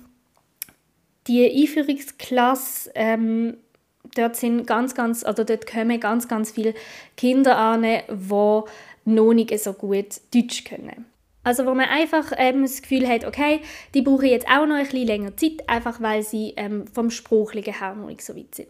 die 1.26 1.62
Einführungsklasse, 1.62 2.90
ähm, 2.94 3.56
dort 4.14 4.36
sind 4.36 4.66
ganz, 4.66 4.94
ganz, 4.94 5.24
oder 5.24 5.44
dort 5.44 5.66
kommen 5.66 6.00
ganz, 6.00 6.28
ganz 6.28 6.50
viele 6.50 6.74
Kinder 7.16 7.56
an, 7.56 7.82
die 7.82 8.62
noch 9.04 9.32
nicht 9.32 9.58
so 9.60 9.72
gut 9.72 10.20
Deutsch 10.34 10.64
können. 10.64 11.06
Also 11.42 11.64
wo 11.64 11.74
man 11.74 11.88
einfach 11.88 12.32
ähm, 12.36 12.62
das 12.62 12.82
Gefühl 12.82 13.08
hat, 13.08 13.24
okay, 13.24 13.60
die 13.94 14.02
brauchen 14.02 14.26
jetzt 14.26 14.46
auch 14.46 14.66
noch 14.66 14.76
ein 14.76 14.84
bisschen 14.84 15.06
länger 15.06 15.36
Zeit, 15.36 15.68
einfach 15.68 16.00
weil 16.00 16.22
sie 16.22 16.52
ähm, 16.56 16.86
vom 16.86 17.10
Sprachlichen 17.10 17.78
her 17.78 17.94
noch 17.94 18.08
nicht 18.08 18.22
so 18.22 18.36
weit 18.36 18.54
sind. 18.54 18.68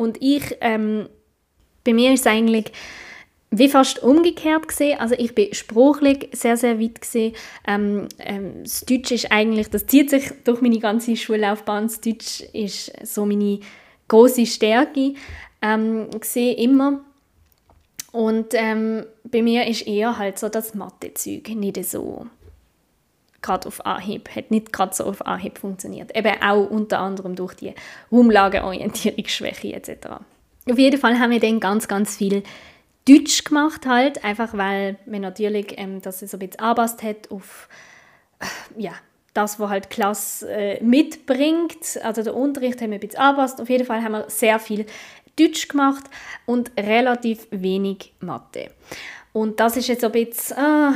Und 0.00 0.16
ich, 0.22 0.56
ähm, 0.62 1.10
bei 1.84 1.92
mir 1.92 2.14
ist 2.14 2.20
es 2.20 2.26
eigentlich 2.26 2.72
wie 3.50 3.68
fast 3.68 4.02
umgekehrt 4.02 4.66
gesehen. 4.66 4.98
Also 4.98 5.14
ich 5.18 5.34
bin 5.34 5.52
sprachlich 5.52 6.30
sehr, 6.32 6.56
sehr 6.56 6.80
weit 6.80 7.02
gesehen. 7.02 7.34
Ähm, 7.68 8.08
ähm, 8.18 8.62
das 8.62 8.80
Deutsch 8.86 9.10
ist 9.10 9.30
eigentlich, 9.30 9.68
das 9.68 9.84
zieht 9.84 10.08
sich 10.08 10.32
durch 10.44 10.62
meine 10.62 10.78
ganze 10.78 11.16
Schullaufbahn. 11.16 11.88
Das 11.88 12.00
Deutsch 12.00 12.40
ist 12.54 12.92
so 13.06 13.26
meine 13.26 13.60
große 14.08 14.46
Stärke 14.46 15.12
ähm, 15.60 16.08
gesehen 16.18 16.56
immer. 16.56 17.04
Und 18.10 18.54
ähm, 18.54 19.04
bei 19.24 19.42
mir 19.42 19.66
ist 19.66 19.86
eher 19.86 20.16
halt 20.16 20.38
so 20.38 20.48
das 20.48 20.74
Mathe-Zeug 20.74 21.46
nicht 21.50 21.84
so 21.84 22.26
gerade 23.42 23.68
auf 23.68 23.84
Anhieb, 23.86 24.28
hat 24.34 24.50
nicht 24.50 24.72
gerade 24.72 24.94
so 24.94 25.04
auf 25.04 25.26
Anhieb 25.26 25.58
funktioniert. 25.58 26.16
Eben 26.16 26.42
auch 26.42 26.68
unter 26.68 27.00
anderem 27.00 27.34
durch 27.36 27.54
die 27.54 27.74
Raumlageorientierungsschwäche 28.12 29.72
etc. 29.74 30.08
Auf 30.68 30.78
jeden 30.78 31.00
Fall 31.00 31.18
haben 31.18 31.30
wir 31.30 31.40
dann 31.40 31.60
ganz, 31.60 31.88
ganz 31.88 32.16
viel 32.16 32.42
Deutsch 33.08 33.44
gemacht 33.44 33.86
halt, 33.86 34.24
einfach 34.24 34.56
weil 34.56 34.96
man 35.06 35.22
natürlich 35.22 35.74
ähm, 35.78 36.02
das 36.02 36.20
so 36.20 36.36
ein 36.36 36.38
bisschen 36.38 36.60
angepasst 36.60 37.02
hat 37.02 37.30
auf 37.30 37.68
äh, 38.40 38.46
ja, 38.76 38.92
das, 39.34 39.58
was 39.58 39.70
halt 39.70 39.90
Klasse 39.90 40.50
äh, 40.50 40.84
mitbringt. 40.84 41.98
Also 42.02 42.22
der 42.22 42.34
Unterricht 42.34 42.80
haben 42.80 42.90
wir 42.90 42.98
ein 42.98 43.00
bisschen 43.00 43.20
angepasst. 43.20 43.60
Auf 43.60 43.70
jeden 43.70 43.86
Fall 43.86 44.02
haben 44.02 44.12
wir 44.12 44.28
sehr 44.28 44.58
viel 44.58 44.86
Deutsch 45.38 45.68
gemacht 45.68 46.04
und 46.46 46.72
relativ 46.78 47.46
wenig 47.50 48.12
Mathe. 48.20 48.70
Und 49.32 49.60
das 49.60 49.76
ist 49.76 49.88
jetzt 49.88 50.04
ein 50.04 50.12
bisschen, 50.12 50.56
äh, 50.56 50.92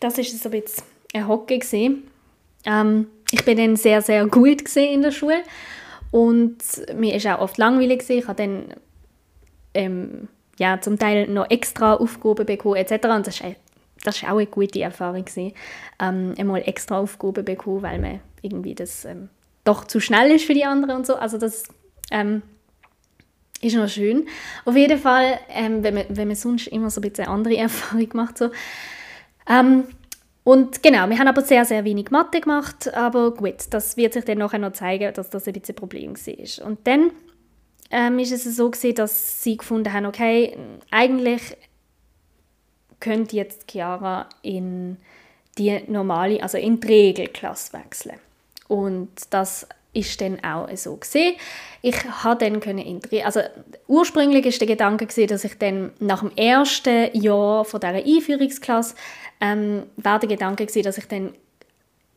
das 0.00 0.18
ist 0.18 0.42
so 0.42 0.48
ein 0.48 0.60
bisschen 0.60 0.84
Hockey 1.14 1.58
gesehen. 1.58 2.04
Ähm, 2.64 3.08
ich 3.30 3.44
bin 3.44 3.58
dann 3.58 3.76
sehr, 3.76 4.02
sehr 4.02 4.26
gut 4.26 4.76
in 4.76 5.02
der 5.02 5.10
Schule 5.10 5.42
und 6.10 6.56
mir 6.94 7.14
ist 7.14 7.26
auch 7.26 7.40
oft 7.40 7.58
langweilig 7.58 8.00
gewesen. 8.00 8.18
Ich 8.18 8.28
habe 8.28 8.42
dann 8.42 8.74
ähm, 9.74 10.28
ja, 10.58 10.80
zum 10.80 10.98
Teil 10.98 11.28
noch 11.28 11.50
extra 11.50 11.94
Aufgaben 11.94 12.46
bekommen 12.46 12.76
etc. 12.76 12.92
Und 13.08 13.26
das 13.26 13.40
ist, 13.40 13.44
das 14.04 14.16
ist 14.16 14.24
auch 14.24 14.36
eine 14.36 14.46
gute 14.46 14.80
Erfahrung. 14.80 15.24
Ähm, 15.36 16.34
einmal 16.38 16.62
extra 16.66 16.98
Aufgaben 16.98 17.44
bekommen, 17.44 17.82
weil 17.82 17.98
man 17.98 18.20
irgendwie 18.42 18.74
das 18.74 19.04
ähm, 19.04 19.28
doch 19.64 19.84
zu 19.84 20.00
schnell 20.00 20.30
ist 20.30 20.44
für 20.44 20.54
die 20.54 20.64
anderen 20.64 20.96
und 20.96 21.06
so. 21.06 21.16
Also 21.16 21.38
das 21.38 21.64
ähm, 22.10 22.42
ist 23.60 23.76
noch 23.76 23.88
schön. 23.88 24.26
Auf 24.64 24.76
jeden 24.76 24.98
Fall, 24.98 25.38
ähm, 25.50 25.82
wenn, 25.82 25.94
man, 25.94 26.04
wenn 26.08 26.28
man 26.28 26.36
sonst 26.36 26.68
immer 26.68 26.90
so 26.90 27.00
ein 27.00 27.08
bisschen 27.10 27.28
andere 27.28 27.56
Erfahrung 27.58 28.08
macht, 28.14 28.38
so, 28.38 28.50
ähm, 29.48 29.84
und 30.48 30.82
genau, 30.82 31.10
wir 31.10 31.18
haben 31.18 31.28
aber 31.28 31.42
sehr, 31.42 31.66
sehr 31.66 31.84
wenig 31.84 32.10
Mathe 32.10 32.40
gemacht, 32.40 32.94
aber 32.94 33.34
gut, 33.34 33.66
das 33.68 33.98
wird 33.98 34.14
sich 34.14 34.24
dann 34.24 34.38
nachher 34.38 34.58
noch 34.58 34.72
zeigen, 34.72 35.12
dass 35.12 35.28
das 35.28 35.46
ein 35.46 35.52
bisschen 35.52 35.74
ein 35.74 35.76
Problem 35.76 36.16
war. 36.16 36.66
Und 36.66 36.86
dann 36.86 37.10
ähm, 37.90 38.18
ist 38.18 38.32
es 38.32 38.44
so 38.56 38.70
gewesen, 38.70 38.94
dass 38.94 39.42
sie 39.42 39.58
gefunden 39.58 39.92
haben, 39.92 40.06
okay, 40.06 40.56
eigentlich 40.90 41.54
könnte 42.98 43.36
jetzt 43.36 43.70
Chiara 43.70 44.26
in 44.40 44.96
die 45.58 45.82
normale, 45.86 46.42
also 46.42 46.56
in 46.56 46.80
die 46.80 46.86
Regelklasse 46.86 47.74
wechseln. 47.74 48.18
Und 48.68 49.10
das 49.28 49.68
ist 49.98 50.20
dann 50.20 50.42
auch 50.44 50.68
so 50.76 50.96
gesehen. 50.96 51.34
Ich 51.82 51.96
habe 52.04 52.44
dann 52.44 52.60
können 52.60 53.00
also 53.24 53.40
ursprünglich 53.86 54.46
ist 54.46 54.60
der 54.60 54.68
Gedanke 54.68 55.06
gewesen, 55.06 55.28
dass 55.28 55.44
ich 55.44 55.58
dann 55.58 55.92
nach 55.98 56.20
dem 56.20 56.32
ersten 56.36 57.08
Jahr 57.12 57.64
von 57.64 57.80
dieser 57.80 57.94
Einführungsklasse 57.94 58.94
ähm, 59.40 59.84
war 59.96 60.18
der 60.18 60.28
Gedanke 60.28 60.66
gewesen, 60.66 60.84
dass 60.84 60.98
ich 60.98 61.06
dann 61.06 61.34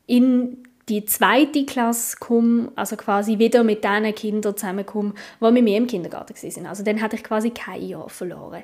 in 0.08 0.64
die 0.90 1.06
zweite 1.06 1.66
Klasse 1.66 2.18
komme, 2.20 2.72
also 2.76 2.96
quasi 2.98 3.40
wieder 3.40 3.64
mit 3.64 3.84
den 3.84 4.14
Kindern 4.16 4.58
zusammenkomme, 4.58 5.14
die 5.40 5.52
mit 5.52 5.64
mir 5.64 5.78
im 5.78 5.88
Kindergarten 5.88 6.36
waren. 6.36 6.66
Also 6.66 6.84
dann 6.84 7.02
hatte 7.02 7.16
ich 7.16 7.24
quasi 7.24 7.52
kein 7.52 7.88
Jahr 7.88 8.10
verloren. 8.10 8.64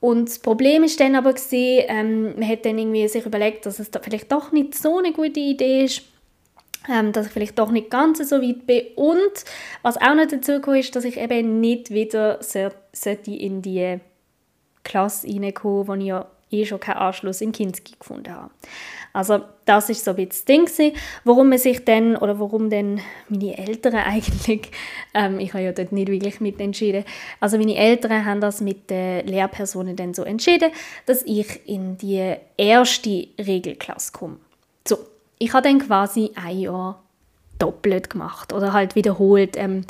Und 0.00 0.28
das 0.28 0.38
Problem 0.38 0.84
ist 0.84 1.00
dann 1.00 1.14
aber 1.14 1.32
gewesen, 1.32 1.84
ähm, 1.88 2.34
man 2.38 2.48
hat 2.48 2.66
dann 2.66 2.78
irgendwie 2.78 3.06
sich 3.08 3.24
überlegt, 3.24 3.66
dass 3.66 3.78
es 3.78 3.90
da 3.90 4.00
vielleicht 4.00 4.30
doch 4.30 4.52
nicht 4.52 4.74
so 4.74 4.98
eine 4.98 5.12
gute 5.12 5.40
Idee 5.40 5.84
ist, 5.84 6.02
ähm, 6.88 7.12
dass 7.12 7.26
ich 7.26 7.32
vielleicht 7.32 7.58
doch 7.58 7.70
nicht 7.70 7.90
ganz 7.90 8.18
so 8.28 8.42
weit 8.42 8.66
bin. 8.66 8.86
Und 8.96 9.44
was 9.82 9.96
auch 9.96 10.14
noch 10.14 10.26
dazu 10.26 10.60
kam, 10.60 10.74
ist, 10.74 10.94
dass 10.96 11.04
ich 11.04 11.18
eben 11.18 11.60
nicht 11.60 11.90
wieder 11.90 12.38
sollte 12.42 13.30
in 13.30 13.62
die 13.62 13.98
Klasse 14.84 15.26
reinkommen, 15.28 15.88
wo 15.88 15.94
ich 15.94 16.04
ja 16.04 16.26
eh 16.50 16.64
schon 16.64 16.80
keinen 16.80 16.98
Anschluss 16.98 17.40
in 17.40 17.52
Kinski 17.52 17.94
gefunden 17.98 18.32
habe. 18.32 18.50
Also 19.12 19.40
das 19.64 19.88
ist 19.88 20.04
so 20.04 20.10
ein 20.10 20.16
bisschen 20.16 20.28
das 20.28 20.44
Ding 20.44 20.64
gewesen, 20.66 20.92
warum 21.24 21.48
man 21.48 21.58
sich 21.58 21.84
dann, 21.84 22.16
oder 22.16 22.38
warum 22.38 22.68
dann 22.68 23.00
meine 23.28 23.56
Eltern 23.56 23.94
eigentlich, 24.06 24.70
ähm, 25.14 25.40
ich 25.40 25.54
habe 25.54 25.64
ja 25.64 25.72
dort 25.72 25.92
nicht 25.92 26.08
wirklich 26.08 26.40
mit 26.40 26.60
entschieden, 26.60 27.04
also 27.40 27.56
meine 27.56 27.76
Eltern 27.76 28.24
haben 28.26 28.40
das 28.42 28.60
mit 28.60 28.90
den 28.90 29.26
Lehrpersonen 29.26 29.96
dann 29.96 30.12
so 30.12 30.22
entschieden, 30.22 30.70
dass 31.06 31.22
ich 31.22 31.66
in 31.66 31.96
die 31.96 32.34
erste 32.58 33.28
Regelklasse 33.38 34.12
komme. 34.12 34.36
Ich 35.38 35.52
habe 35.52 35.68
dann 35.68 35.78
quasi 35.78 36.30
ein 36.34 36.58
Jahr 36.58 37.02
doppelt 37.58 38.10
gemacht 38.10 38.52
oder 38.52 38.72
halt 38.72 38.94
wiederholt. 38.94 39.56
Ähm, 39.56 39.84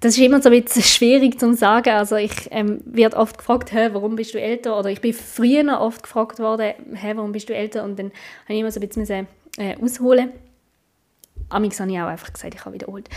das 0.00 0.16
ist 0.16 0.24
immer 0.24 0.40
so 0.40 0.48
ein 0.48 0.62
bisschen 0.62 0.82
schwierig 0.96 1.38
zu 1.38 1.54
sagen. 1.54 1.90
Also 1.90 2.16
ich 2.16 2.48
ähm, 2.50 2.80
werde 2.84 3.16
oft 3.16 3.38
gefragt, 3.38 3.72
warum 3.74 4.16
bist 4.16 4.34
du 4.34 4.40
älter? 4.40 4.78
Oder 4.78 4.90
ich 4.90 5.00
bin 5.00 5.12
früher 5.12 5.80
oft 5.80 6.02
gefragt 6.02 6.38
worden, 6.38 6.72
warum 7.14 7.32
bist 7.32 7.48
du 7.48 7.54
älter? 7.54 7.84
Und 7.84 7.98
dann 7.98 8.06
habe 8.44 8.54
ich 8.54 8.60
immer 8.60 8.72
so 8.72 8.80
ein 8.80 8.88
bisschen 8.88 9.26
äh, 9.58 9.76
ausholen. 9.80 10.32
Amix 11.48 11.80
habe 11.80 11.90
ich 11.90 11.98
auch 11.98 12.06
einfach 12.06 12.32
gesagt, 12.32 12.54
ich 12.54 12.64
habe 12.64 12.74
wiederholt. 12.74 13.08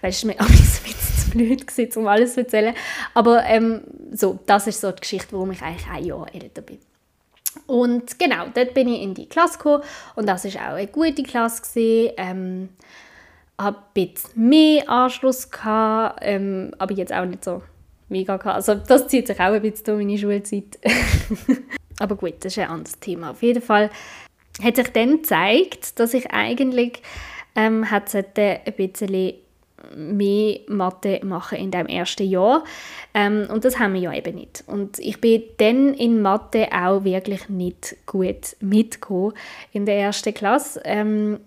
Weil 0.00 0.10
es 0.10 0.24
mir 0.24 0.38
amix 0.40 0.80
ein 0.80 0.84
bisschen 0.84 1.16
zu 1.18 1.30
blöd 1.30 1.66
gewesen, 1.66 2.00
um 2.00 2.06
alles 2.08 2.34
zu 2.34 2.40
erzählen. 2.40 2.74
Aber 3.12 3.44
ähm, 3.44 3.82
so, 4.12 4.38
das 4.46 4.66
ist 4.66 4.80
so 4.80 4.90
die 4.90 5.00
Geschichte, 5.00 5.32
warum 5.32 5.52
ich 5.52 5.62
eigentlich 5.62 5.86
ein 5.88 6.04
Jahr 6.04 6.34
älter 6.34 6.62
bin. 6.62 6.78
Und 7.66 8.18
genau, 8.18 8.46
dort 8.54 8.74
bin 8.74 8.88
ich 8.88 9.02
in 9.02 9.14
die 9.14 9.28
Klasse 9.28 9.58
gekommen 9.58 9.82
und 10.16 10.28
das 10.28 10.44
ist 10.44 10.56
auch 10.56 10.74
eine 10.74 10.86
gute 10.86 11.22
Klasse 11.22 11.62
gewesen. 11.62 12.14
Ähm, 12.16 12.68
habe 13.58 13.78
ein 13.78 14.06
bisschen 14.06 14.48
mehr 14.48 14.88
Anschluss 14.88 15.50
gehabt, 15.50 16.20
ähm, 16.22 16.72
aber 16.78 16.94
jetzt 16.94 17.12
auch 17.12 17.24
nicht 17.24 17.44
so 17.44 17.62
mega 18.08 18.36
gehabt. 18.36 18.56
Also 18.56 18.74
das 18.74 19.08
zieht 19.08 19.26
sich 19.26 19.38
auch 19.38 19.52
ein 19.52 19.62
bisschen 19.62 19.84
durch 19.84 20.04
meine 20.04 20.18
Schulzeit. 20.18 20.78
aber 21.98 22.16
gut, 22.16 22.34
das 22.40 22.52
ist 22.52 22.58
ein 22.58 22.68
anderes 22.68 22.98
Thema. 22.98 23.30
Auf 23.30 23.42
jeden 23.42 23.62
Fall 23.62 23.90
hat 24.62 24.76
sich 24.76 24.88
dann 24.88 25.16
gezeigt, 25.18 25.98
dass 25.98 26.14
ich 26.14 26.30
eigentlich 26.32 27.02
ähm, 27.54 27.84
ein 27.84 28.74
bisschen 28.76 29.34
mehr 29.94 30.60
Mathe 30.68 31.20
machen 31.24 31.58
in 31.58 31.70
dem 31.70 31.86
ersten 31.86 32.28
Jahr. 32.28 32.64
Ähm, 33.14 33.48
und 33.50 33.64
das 33.64 33.78
haben 33.78 33.94
wir 33.94 34.00
ja 34.00 34.12
eben 34.12 34.34
nicht. 34.34 34.64
Und 34.66 34.98
ich 34.98 35.20
bin 35.20 35.42
dann 35.58 35.94
in 35.94 36.22
Mathe 36.22 36.68
auch 36.72 37.04
wirklich 37.04 37.48
nicht 37.48 37.96
gut 38.06 38.56
mitgekommen 38.60 39.34
in 39.72 39.86
der 39.86 39.98
ersten 39.98 40.34
Klasse. 40.34 40.80
Ähm, 40.84 41.40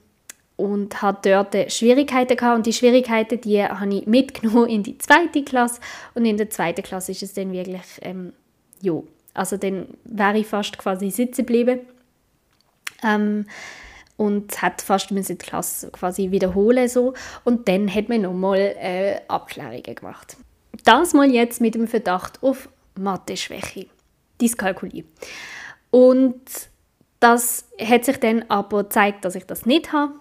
und 0.58 1.04
hatte 1.04 1.30
dort 1.30 1.72
Schwierigkeiten 1.72 2.36
gehabt. 2.36 2.58
Und 2.58 2.66
die 2.66 2.74
Schwierigkeiten, 2.74 3.40
die 3.40 3.64
habe 3.64 3.94
ich 3.94 4.08
mitgenommen 4.08 4.68
in 4.68 4.84
die 4.84 4.98
zweite 4.98 5.44
Klasse. 5.44 5.80
Und 6.16 6.26
in 6.26 6.36
der 6.36 6.50
zweiten 6.50 6.82
Klasse 6.82 7.12
ist 7.12 7.24
es 7.24 7.34
dann 7.34 7.54
wirklich, 7.54 7.84
ähm, 8.02 8.34
ja, 8.82 8.94
also 9.34 9.56
dann 9.56 9.88
wäre 10.04 10.40
ich 10.40 10.48
fast 10.48 10.78
quasi 10.80 11.12
sitzen 11.12 11.46
geblieben. 11.46 11.82
Ähm, 13.04 13.46
und 14.18 14.62
hat 14.62 14.82
fast 14.82 15.12
die 15.12 15.36
Klasse 15.36 15.92
quasi 15.92 16.32
wiederholen 16.32 16.90
so 16.90 17.14
und 17.44 17.68
dann 17.68 17.94
hat 17.94 18.10
man 18.10 18.22
nochmal 18.22 18.58
äh, 18.58 19.22
Abklärungen 19.28 19.96
gemacht. 19.96 20.36
Das 20.84 21.14
mal 21.14 21.30
jetzt 21.30 21.62
mit 21.62 21.76
dem 21.76 21.88
Verdacht 21.88 22.42
auf 22.44 22.70
Mathe-Schwäche, 22.96 23.88
Dyskalkulie. 24.42 25.06
Und 25.92 26.42
das 27.20 27.66
hat 27.80 28.06
sich 28.06 28.18
dann 28.18 28.44
aber 28.50 28.84
gezeigt, 28.84 29.26
dass 29.26 29.36
ich 29.36 29.46
das 29.46 29.66
nicht 29.66 29.94
habe. 29.94 30.14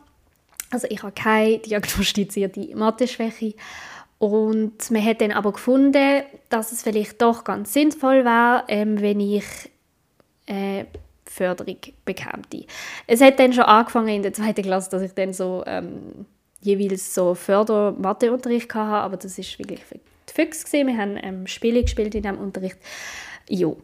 Also 0.71 0.87
ich 0.91 1.03
habe 1.03 1.12
keine 1.12 1.59
diagnostizierte 1.59 2.75
Mathe-Schwäche. 2.76 3.55
Und 4.19 4.91
man 4.91 5.05
hat 5.05 5.21
dann 5.21 5.33
aber 5.33 5.53
gefunden, 5.53 6.23
dass 6.49 6.73
es 6.73 6.83
vielleicht 6.83 7.21
doch 7.21 7.45
ganz 7.45 7.73
sinnvoll 7.75 8.25
wäre, 8.25 8.65
ähm, 8.69 9.00
wenn 9.00 9.21
ich 9.21 9.45
äh, 10.47 10.85
Förderung 11.26 11.76
bekäme. 12.04 12.42
Es 13.06 13.21
hat 13.21 13.38
dann 13.38 13.52
schon 13.52 13.64
angefangen 13.64 14.09
in 14.09 14.23
der 14.23 14.33
zweiten 14.33 14.62
Klasse, 14.62 14.90
dass 14.90 15.02
ich 15.02 15.12
dann 15.12 15.33
so 15.33 15.62
ähm, 15.66 16.26
jeweils 16.61 17.14
so 17.14 17.35
Förder-Matheunterricht 17.35 18.75
hatte, 18.75 19.04
aber 19.04 19.16
das 19.16 19.38
ist 19.38 19.59
wirklich 19.59 19.85
für 19.85 19.97
die 19.97 20.33
Füchse 20.33 20.64
gewesen. 20.64 20.87
Wir 20.88 20.97
haben 20.97 21.18
ähm, 21.23 21.47
Spiele 21.47 21.83
gespielt 21.83 22.14
in 22.14 22.23
diesem 22.23 22.38
Unterricht. 22.38 22.78
Jo. 23.49 23.78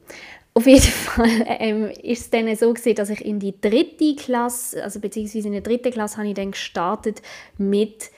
Auf 0.54 0.66
jeden 0.66 0.80
Fall 0.82 1.46
ähm, 1.46 1.90
ist 2.02 2.22
es 2.22 2.30
dann 2.30 2.54
so 2.56 2.72
gewesen, 2.72 2.94
dass 2.94 3.10
ich 3.10 3.24
in 3.24 3.38
die 3.38 3.58
dritte 3.60 4.16
Klasse, 4.16 4.82
also 4.82 5.00
beziehungsweise 5.00 5.48
in 5.48 5.52
der 5.52 5.62
dritten 5.62 5.92
Klasse, 5.92 6.18
habe 6.18 6.28
ich 6.28 6.34
dann 6.34 6.50
gestartet 6.50 7.22
mit 7.58 8.10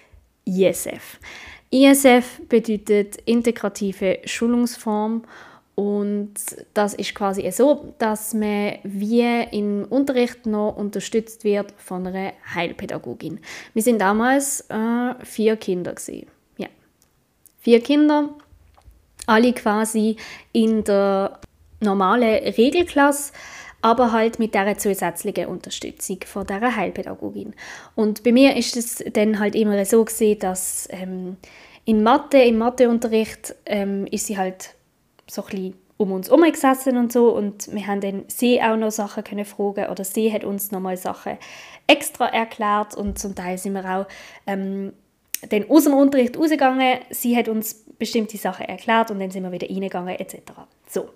ISF. 0.45 1.19
ISF 1.71 2.41
bedeutet 2.49 3.17
integrative 3.25 4.19
Schulungsform 4.25 5.25
und 5.75 6.35
das 6.73 6.95
ist 6.95 7.15
quasi 7.15 7.51
so, 7.51 7.95
dass 7.99 8.33
man 8.33 8.79
wie 8.85 9.43
im 9.51 9.85
Unterricht 9.91 10.47
noch 10.47 10.77
unterstützt 10.77 11.43
wird 11.43 11.73
von 11.77 12.07
einer 12.07 12.33
Heilpädagogin. 12.55 13.41
Wir 13.73 13.83
sind 13.83 14.01
damals 14.01 14.61
äh, 14.71 15.15
vier 15.25 15.57
Kinder 15.57 15.95
gewesen. 15.95 16.29
Ja, 16.59 16.69
vier 17.59 17.81
Kinder, 17.81 18.31
alle 19.27 19.53
quasi 19.53 20.17
in 20.53 20.85
der 20.85 21.41
normalen 21.81 22.45
Regelklasse, 22.55 23.33
aber 23.83 24.13
halt 24.13 24.39
mit 24.39 24.55
der 24.55 24.79
zusätzlichen 24.79 25.47
Unterstützung 25.47 26.21
von 26.25 26.47
der 26.47 26.77
Heilpädagogin. 26.77 27.53
Und 27.97 28.23
bei 28.23 28.31
mir 28.31 28.57
ist 28.57 28.77
es 28.77 29.05
dann 29.13 29.41
halt 29.41 29.57
immer 29.57 29.85
so 29.85 30.05
gewesen, 30.05 30.39
dass 30.39 30.89
ähm, 30.91 31.37
in 31.85 32.03
Mathe, 32.05 32.39
im 32.39 32.59
Matheunterricht 32.59 33.57
ähm, 33.67 34.07
ist 34.07 34.27
sie 34.27 34.39
halt 34.39 34.75
so 35.27 35.45
ein 35.51 35.75
um 35.97 36.11
uns 36.11 36.29
herum 36.29 36.43
gesessen 36.43 36.97
und 36.97 37.13
so. 37.13 37.31
Und 37.31 37.73
wir 37.73 37.87
haben 37.87 38.01
dann 38.01 38.25
sie 38.29 38.61
auch 38.61 38.77
noch 38.77 38.91
Sachen 38.91 39.25
können 39.25 39.45
fragen 39.45 39.87
oder 39.87 40.05
sie 40.05 40.33
hat 40.33 40.45
uns 40.45 40.73
noch 40.73 40.81
mal 40.81 40.97
Sachen 40.97 41.39
extra 41.87 42.27
erklärt. 42.27 42.97
Und 42.97 43.19
zum 43.19 43.35
Teil 43.35 43.59
sind 43.59 43.75
wir 43.75 43.85
auch 43.85 44.07
ähm, 44.47 44.93
dann 45.49 45.71
aus 45.71 45.85
dem 45.85 45.95
Unterricht 45.95 46.37
rausgegangen, 46.37 47.01
sie 47.11 47.37
hat 47.37 47.49
uns 47.49 47.85
bestimmte 47.99 48.37
Sachen 48.37 48.67
erklärt 48.67 49.11
und 49.11 49.21
dann 49.21 49.31
sind 49.31 49.43
wir 49.43 49.53
wieder 49.53 49.69
reingegangen 49.69 50.19
etc. 50.19 50.37
So, 50.89 51.11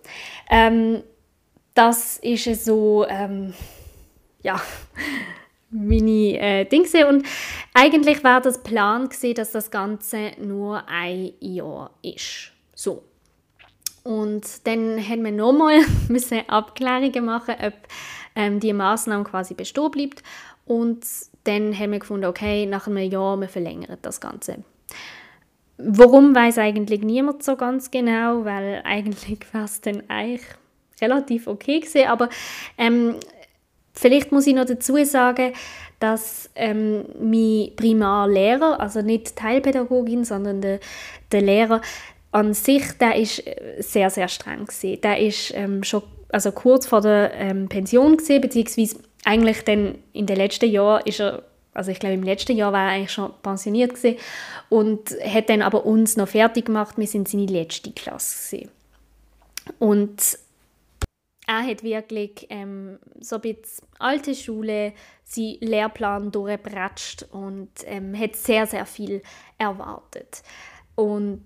ähm, 0.51 1.03
das 1.75 2.19
ist 2.19 2.65
so, 2.65 3.07
ähm, 3.09 3.55
ja, 4.43 4.61
meine 5.71 6.39
äh, 6.39 6.65
Dinge 6.65 7.09
und 7.09 7.27
eigentlich 7.75 8.23
war 8.25 8.41
das 8.41 8.63
Plan 8.63 9.09
gewesen, 9.09 9.35
dass 9.35 9.53
das 9.53 9.71
Ganze 9.71 10.33
nur 10.39 10.87
ein 10.89 11.33
Jahr 11.41 11.91
ist. 12.03 12.53
So, 12.75 13.03
und 14.09 14.67
dann 14.67 15.07
haben 15.07 15.23
wir 15.23 15.33
nochmal 15.33 15.81
Abklärungen 16.47 17.27
machen, 17.27 17.57
ob 17.63 17.75
ähm, 18.35 18.59
die 18.59 18.73
Maßnahme 18.73 19.25
quasi 19.25 19.53
bestehen 19.53 19.91
bleibt. 19.91 20.23
Und 20.65 21.05
dann 21.45 21.79
haben 21.79 21.93
wir 21.93 21.99
gefunden, 21.99 22.25
okay, 22.25 22.65
nach 22.65 22.87
einem 22.87 23.11
Jahr, 23.11 23.37
wir 23.37 23.51
verlängern 23.51 23.99
das 24.01 24.19
Ganze. 24.19 24.65
Warum 25.77 26.35
weiß 26.35 26.57
eigentlich 26.57 27.03
niemand 27.03 27.43
so 27.43 27.57
ganz 27.57 27.91
genau, 27.91 28.47
weil 28.47 28.81
eigentlich 28.87 29.41
war 29.53 29.65
es 29.65 29.83
dann 29.83 30.03
eigentlich 30.09 30.47
relativ 31.03 31.47
okay 31.47 31.81
gewesen, 31.81 32.09
aber 32.09 32.31
ähm, 32.79 33.17
vielleicht 33.93 34.33
muss 34.33 34.47
ich 34.47 34.55
noch 34.55 34.65
dazu 34.65 35.05
sagen, 35.05 35.53
dass 36.01 36.49
ähm, 36.55 37.05
mein 37.21 37.77
Primarlehrer, 37.77 38.81
also 38.81 39.03
nicht 39.03 39.37
Teilpädagogin, 39.37 40.25
sondern 40.25 40.63
der, 40.63 40.81
der 41.31 41.43
Lehrer, 41.43 41.83
an 42.31 42.55
sich, 42.55 42.93
der 42.99 43.17
ist 43.17 43.47
äh, 43.47 43.77
sehr, 43.81 44.11
sehr 44.11 44.29
streng 44.29 44.67
gewesen. 44.67 45.01
Der 45.01 45.19
ist 45.19 45.53
ähm, 45.55 45.83
schon 45.83 46.03
also 46.31 46.53
kurz 46.53 46.87
vor 46.87 47.01
der 47.01 47.33
ähm, 47.35 47.69
Pension 47.69 48.17
gewesen, 48.17 48.41
beziehungsweise 48.41 48.99
eigentlich 49.25 49.65
dann 49.65 49.99
in 50.13 50.27
den 50.27 50.37
letzten 50.37 50.71
Jahren 50.71 51.03
ist 51.07 51.21
er, 51.21 51.43
also 51.73 51.91
ich 51.91 51.99
glaube 51.99 52.15
im 52.15 52.23
letzten 52.23 52.57
Jahr 52.57 52.73
war 52.73 52.87
er 52.87 52.91
eigentlich 52.93 53.13
schon 53.13 53.33
pensioniert 53.43 53.95
gewesen 53.95 54.19
und 54.69 55.11
hat 55.25 55.49
dann 55.49 55.63
aber 55.63 55.87
uns 55.87 56.17
noch 56.17 56.29
fertig 56.29 56.67
gemacht. 56.67 56.99
Wir 56.99 57.07
sind 57.07 57.29
seine 57.29 57.47
letzte 57.47 57.93
Klasse 57.93 58.57
gewesen. 58.57 58.71
Und 59.79 60.39
er 61.47 61.67
hat 61.67 61.83
wirklich 61.83 62.47
ähm, 62.51 62.99
so 63.21 63.37
ein 63.37 63.43
bisschen 63.43 63.87
alte 63.99 64.35
Schule, 64.35 64.93
seinen 65.25 65.59
Lehrplan 65.61 66.31
durchgebratscht 66.31 67.27
und 67.33 67.71
ähm, 67.87 68.19
hat 68.19 68.37
sehr, 68.37 68.67
sehr 68.67 68.85
viel 68.85 69.23
erwartet. 69.57 70.43
Und 70.95 71.45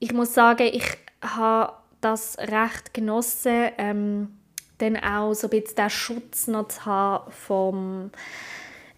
ich 0.00 0.12
muss 0.12 0.34
sagen, 0.34 0.68
ich 0.72 0.84
habe 1.22 1.74
das 2.00 2.38
recht 2.38 2.92
genossen, 2.94 3.68
ähm, 3.78 4.36
dann 4.78 4.96
auch 4.96 5.34
so 5.34 5.46
ein 5.46 5.50
bisschen 5.50 5.76
den 5.76 5.90
Schutz 5.90 6.46
noch 6.46 6.68
zu 6.68 6.86
haben 6.86 7.30
vom 7.30 8.10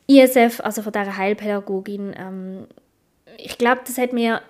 ISF, 0.06 0.60
also 0.60 0.82
von 0.82 0.92
dieser 0.92 1.16
Heilpädagogin. 1.16 2.14
Ähm, 2.16 2.66
ich 3.36 3.58
glaube, 3.58 3.80
das 3.84 3.98
hat 3.98 4.12
mir, 4.12 4.42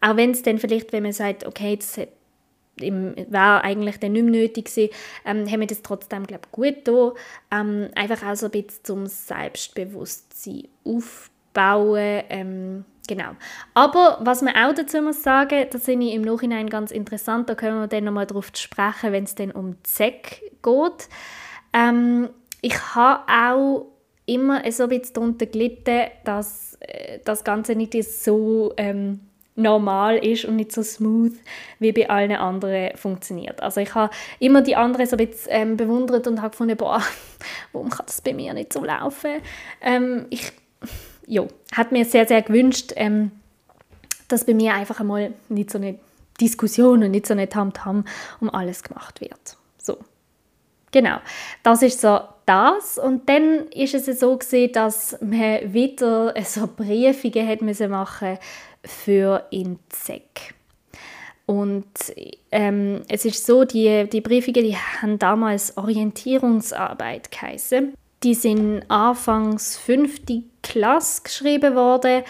auch 0.00 0.16
wenn 0.16 0.32
es 0.32 0.42
dann 0.42 0.58
vielleicht, 0.58 0.92
wenn 0.92 1.04
man 1.04 1.12
sagt, 1.12 1.46
okay, 1.46 1.76
das 1.76 1.98
wäre 2.76 3.62
eigentlich 3.62 3.98
dann 4.00 4.12
nicht 4.12 4.24
mehr 4.24 4.32
nötig 4.42 4.64
gewesen, 4.64 4.90
ähm, 5.24 5.48
haben 5.48 5.60
wir 5.60 5.66
das 5.66 5.82
trotzdem, 5.82 6.26
glaube 6.26 6.48
gut 6.50 6.84
getan. 6.84 7.12
Ähm, 7.52 7.88
einfach 7.94 8.26
auch 8.26 8.34
so 8.34 8.46
ein 8.46 8.52
bisschen 8.52 8.82
zum 8.82 9.06
Selbstbewusstsein 9.06 10.68
aufbauen, 10.84 12.22
ähm, 12.30 12.84
Genau. 13.10 13.30
Aber 13.74 14.18
was 14.20 14.40
man 14.40 14.54
auch 14.54 14.72
dazu 14.72 15.02
muss 15.02 15.24
sagen, 15.24 15.66
das 15.68 15.86
finde 15.86 16.06
ich 16.06 16.14
im 16.14 16.22
Nachhinein 16.22 16.70
ganz 16.70 16.92
interessant, 16.92 17.48
da 17.48 17.56
können 17.56 17.80
wir 17.80 17.88
dann 17.88 18.04
nochmal 18.04 18.24
darauf 18.24 18.52
sprechen, 18.54 19.10
wenn 19.10 19.24
es 19.24 19.34
dann 19.34 19.50
um 19.50 19.74
ZEC 19.82 20.40
geht. 20.62 21.08
Ähm, 21.72 22.30
ich 22.60 22.94
habe 22.94 23.24
auch 23.26 23.86
immer 24.26 24.62
so 24.70 24.84
ein 24.84 24.90
bisschen 24.90 25.14
darunter 25.14 25.46
gelitten, 25.46 26.02
dass 26.22 26.78
äh, 26.78 27.18
das 27.24 27.42
Ganze 27.42 27.74
nicht 27.74 28.00
so 28.04 28.74
ähm, 28.76 29.18
normal 29.56 30.18
ist 30.18 30.44
und 30.44 30.54
nicht 30.54 30.70
so 30.70 30.84
smooth 30.84 31.32
wie 31.80 31.90
bei 31.90 32.08
allen 32.08 32.30
anderen 32.30 32.96
funktioniert. 32.96 33.60
Also 33.60 33.80
ich 33.80 33.92
habe 33.92 34.14
immer 34.38 34.62
die 34.62 34.76
anderen 34.76 35.04
so 35.06 35.16
ein 35.16 35.26
bisschen 35.26 35.50
ähm, 35.50 35.76
bewundert 35.76 36.28
und 36.28 36.40
habe 36.40 36.50
gefunden, 36.52 36.76
boah, 36.76 37.02
warum 37.72 37.90
kann 37.90 38.06
das 38.06 38.20
bei 38.20 38.34
mir 38.34 38.54
nicht 38.54 38.72
so 38.72 38.84
laufen? 38.84 39.40
Ähm, 39.80 40.26
ich 40.30 40.52
ja, 41.30 41.46
hat 41.72 41.92
mir 41.92 42.04
sehr, 42.04 42.26
sehr 42.26 42.42
gewünscht, 42.42 42.92
ähm, 42.96 43.30
dass 44.28 44.44
bei 44.44 44.52
mir 44.52 44.74
einfach 44.74 45.00
einmal 45.00 45.32
nicht 45.48 45.70
so 45.70 45.78
eine 45.78 45.98
Diskussion 46.40 47.04
und 47.04 47.12
nicht 47.12 47.26
so 47.26 47.34
eine 47.34 47.48
Tamtam 47.48 48.04
um 48.40 48.50
alles 48.50 48.82
gemacht 48.82 49.20
wird. 49.20 49.56
So. 49.78 49.98
Genau, 50.90 51.18
das 51.62 51.82
ist 51.82 52.00
so 52.00 52.20
das. 52.46 52.98
Und 52.98 53.28
dann 53.28 53.68
ist 53.68 53.94
es 53.94 54.18
so 54.18 54.36
gesehen, 54.36 54.72
dass 54.72 55.16
man 55.20 55.72
wieder 55.72 56.34
so 56.42 56.66
Briefungen 56.66 57.46
hat 57.46 57.62
müssen 57.62 57.90
machen 57.90 58.38
für 58.84 59.46
Inzek. 59.50 60.54
Und 61.46 61.86
ähm, 62.50 63.02
es 63.08 63.24
ist 63.24 63.46
so, 63.46 63.64
die, 63.64 64.08
die 64.10 64.20
Briefungen, 64.20 64.64
die 64.64 64.76
haben 64.76 65.18
damals 65.18 65.76
Orientierungsarbeit 65.76 67.30
geheißen. 67.30 67.94
Die 68.22 68.34
sind 68.34 68.82
anfangs 68.88 69.76
fünfte 69.76 70.42
Klasse 70.70 71.22
geschrieben 71.22 71.74
worden. 71.74 72.22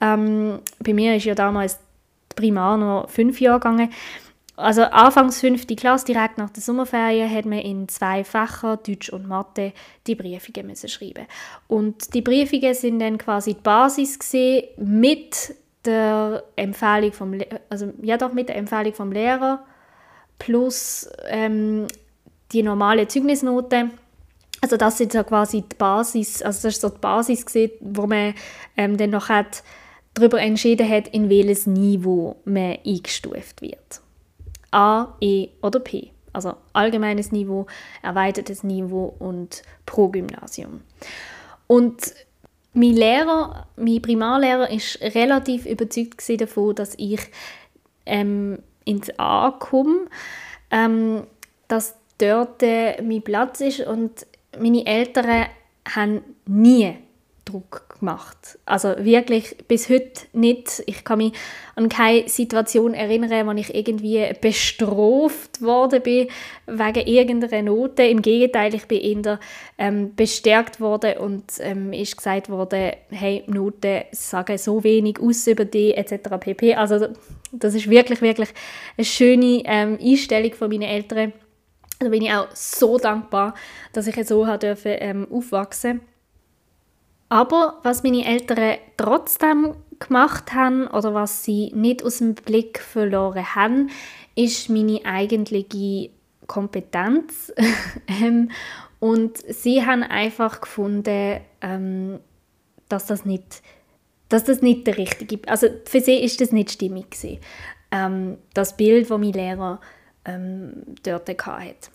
Ähm, 0.00 0.60
bei 0.78 0.92
mir 0.92 1.16
ist 1.16 1.24
ja 1.24 1.34
damals 1.34 1.78
Primar 2.34 2.76
noch 2.76 3.08
fünf 3.08 3.40
Jahre 3.40 3.60
gegangen. 3.60 3.90
Also 4.56 4.82
anfangs 4.84 5.40
fünfte 5.40 5.76
Klasse, 5.76 6.06
direkt 6.06 6.38
nach 6.38 6.48
der 6.48 6.62
Sommerferien, 6.62 7.30
hat 7.30 7.44
man 7.44 7.58
in 7.58 7.88
zwei 7.88 8.24
Fächern, 8.24 8.78
Deutsch 8.86 9.10
und 9.10 9.28
Mathe, 9.28 9.72
die 10.06 10.14
Briefungen 10.14 10.68
müssen 10.68 10.88
schreiben. 10.88 11.26
Und 11.68 12.14
die 12.14 12.22
Briefungen 12.22 12.72
sind 12.72 13.00
dann 13.00 13.18
quasi 13.18 13.54
die 13.54 13.60
Basis 13.60 14.18
gesehen 14.18 14.68
mit 14.78 15.54
der 15.84 16.42
Empfehlung 16.56 17.12
vom, 17.12 17.38
also 17.68 17.92
ja 18.02 18.16
doch 18.16 18.32
mit 18.32 18.48
der 18.48 18.56
Empfehlung 18.56 18.94
vom 18.94 19.12
Lehrer 19.12 19.64
plus 20.38 21.08
ähm, 21.28 21.86
die 22.52 22.62
normale 22.62 23.08
Zeugnisnote. 23.08 23.90
Also 24.60 24.76
das 24.76 25.00
ist 25.00 25.14
ja 25.14 25.22
quasi 25.22 25.62
die 25.62 25.76
Basis, 25.76 26.42
also 26.42 26.62
das 26.62 26.74
ist 26.74 26.80
so 26.80 26.88
die 26.88 26.98
Basis 26.98 27.44
gesehen, 27.44 27.72
wo 27.80 28.06
man 28.06 28.34
ähm, 28.76 28.96
dann 28.96 29.10
noch 29.10 29.28
hat 29.28 29.62
darüber 30.14 30.40
entschieden 30.40 30.88
hat, 30.88 31.08
in 31.08 31.28
welches 31.28 31.66
Niveau 31.66 32.36
man 32.44 32.78
eingestuft 32.84 33.60
wird. 33.60 34.00
A, 34.70 35.14
E 35.20 35.48
oder 35.62 35.80
P. 35.80 36.10
Also 36.32 36.54
allgemeines 36.72 37.32
Niveau, 37.32 37.66
erweitertes 38.02 38.62
Niveau 38.62 39.14
und 39.18 39.62
pro 39.86 40.08
Gymnasium. 40.08 40.82
Und 41.66 42.14
mein 42.74 42.92
Lehrer, 42.92 43.66
mein 43.76 44.02
Primarlehrer, 44.02 44.70
ist 44.70 45.00
relativ 45.00 45.64
überzeugt 45.64 46.22
davon, 46.40 46.74
dass 46.74 46.94
ich 46.98 47.20
ähm, 48.04 48.58
ins 48.84 49.10
A 49.18 49.50
komme, 49.50 50.08
ähm, 50.70 51.26
dass 51.68 51.96
dort 52.18 52.62
äh, 52.62 53.00
mein 53.02 53.22
Platz 53.22 53.60
ist 53.60 53.80
und 53.80 54.26
meine 54.60 54.86
Eltern 54.86 55.46
haben 55.94 56.22
nie 56.46 56.96
Druck 57.46 58.00
gemacht. 58.00 58.58
Also 58.66 58.94
wirklich 58.98 59.56
bis 59.68 59.88
heute 59.88 60.26
nicht. 60.32 60.82
Ich 60.86 61.04
kann 61.04 61.18
mich 61.18 61.32
an 61.76 61.88
keine 61.88 62.28
Situation 62.28 62.92
erinnern, 62.92 63.46
wo 63.46 63.52
ich 63.52 63.72
irgendwie 63.74 64.32
bestraft 64.40 65.62
worden 65.62 66.02
bin 66.02 66.28
wegen 66.66 67.06
irgendeiner 67.06 67.62
Note. 67.62 68.02
Im 68.02 68.20
Gegenteil, 68.20 68.74
ich 68.74 68.86
bin 68.86 69.00
eher 69.00 69.38
ähm, 69.78 70.14
bestärkt 70.16 70.80
worden 70.80 71.18
und 71.18 71.44
ähm, 71.60 71.92
ist 71.92 72.16
gesagt 72.16 72.50
worden, 72.50 72.92
hey, 73.10 73.44
Noten 73.46 74.02
sagen 74.10 74.58
so 74.58 74.82
wenig 74.82 75.20
aus 75.20 75.46
über 75.46 75.64
dich 75.64 75.96
etc. 75.96 76.28
pp. 76.40 76.74
Also 76.74 77.08
das 77.52 77.74
ist 77.74 77.88
wirklich, 77.88 78.20
wirklich 78.22 78.48
eine 78.98 79.04
schöne 79.04 79.62
ähm, 79.64 79.98
Einstellung 80.02 80.52
von 80.52 80.68
meinen 80.68 80.82
Eltern. 80.82 81.32
Da 81.98 82.08
bin 82.08 82.22
ich 82.22 82.32
auch 82.32 82.48
so 82.54 82.98
dankbar, 82.98 83.54
dass 83.92 84.06
ich 84.06 84.26
so 84.26 84.44
dürfen, 84.56 84.96
ähm, 84.98 85.26
aufwachsen 85.30 86.00
durfte. 86.00 86.16
Aber 87.28 87.80
was 87.82 88.02
meine 88.02 88.24
Eltern 88.24 88.78
trotzdem 88.96 89.74
gemacht 89.98 90.52
haben 90.52 90.86
oder 90.86 91.14
was 91.14 91.44
sie 91.44 91.72
nicht 91.74 92.04
aus 92.04 92.18
dem 92.18 92.34
Blick 92.34 92.78
verloren 92.78 93.54
haben, 93.54 93.90
ist 94.34 94.68
meine 94.68 95.04
eigentliche 95.04 96.10
Kompetenz. 96.46 97.52
Ähm, 98.22 98.50
und 98.98 99.36
sie 99.36 99.84
haben 99.84 100.02
einfach 100.02 100.60
gefunden, 100.60 101.40
ähm, 101.60 102.20
dass 102.88 103.06
das 103.06 103.24
nicht 103.24 103.62
dass 104.28 104.44
das 104.44 104.62
nicht 104.62 104.86
der 104.86 104.96
richtige 104.96 105.46
also 105.48 105.68
für 105.84 106.00
sie 106.00 106.22
ist 106.22 106.40
das 106.40 106.52
nicht 106.52 106.70
stimmig 106.70 107.10
gewesen. 107.10 107.38
Ähm, 107.90 108.38
das 108.54 108.76
Bild, 108.76 109.10
das 109.10 109.18
mein 109.18 109.32
Lehrer 109.32 109.80
ähm, 110.26 110.82
dort 111.02 111.28
hatte. 111.28 111.90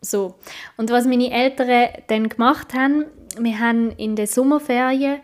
So. 0.00 0.34
Und 0.76 0.90
was 0.90 1.06
meine 1.06 1.30
Eltern 1.30 1.88
dann 2.06 2.28
gemacht 2.28 2.74
haben, 2.74 3.06
wir 3.38 3.58
haben 3.58 3.90
in 3.92 4.16
den 4.16 4.26
Sommerferien 4.26 5.20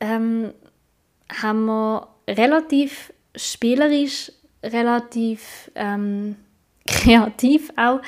ähm, 0.00 0.52
haben 1.40 1.64
wir 1.66 2.08
relativ 2.28 3.12
spielerisch, 3.34 4.32
relativ 4.62 5.70
ähm, 5.74 6.36
kreativ 6.86 7.70
auch, 7.76 8.00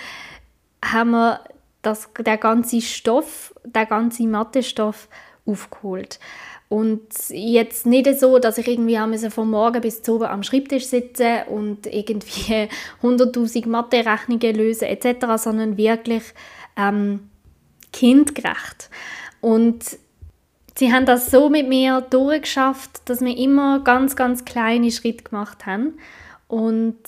haben 0.85 1.11
wir 1.11 1.41
das, 1.83 2.11
der 2.19 2.37
ganze 2.37 2.81
Stoff, 2.81 3.55
der 3.65 3.87
ganze 3.87 4.25
Mathestoff 4.25 5.09
aufgeholt. 5.47 6.19
Und 6.69 7.07
jetzt 7.29 7.87
nicht 7.87 8.19
so, 8.19 8.39
dass 8.41 8.59
ich 8.59 8.67
irgendwie 8.67 9.31
von 9.31 9.49
morgen 9.49 9.81
bis 9.81 10.03
zu 10.03 10.25
am 10.25 10.43
Schreibtisch 10.43 10.87
sitze 10.87 11.45
und 11.49 11.87
irgendwie 11.87 12.69
100'000 13.03 13.69
Mathe-Rechnungen 13.69 14.55
löse 14.55 14.89
etc., 14.89 15.27
sondern 15.37 15.77
wirklich 15.77 16.25
ähm, 16.77 17.31
kindgerecht. 17.93 18.91
Und 19.41 19.85
sie 20.77 20.93
haben 20.93 21.07
das 21.07 21.31
so 21.31 21.49
mit 21.49 21.69
mir 21.69 22.01
durchgeschafft, 22.01 23.09
dass 23.09 23.21
wir 23.21 23.37
immer 23.37 23.81
ganz, 23.85 24.17
ganz 24.17 24.45
kleine 24.45 24.91
Schritte 24.91 25.23
gemacht 25.23 25.67
haben 25.67 25.95
und 26.49 26.99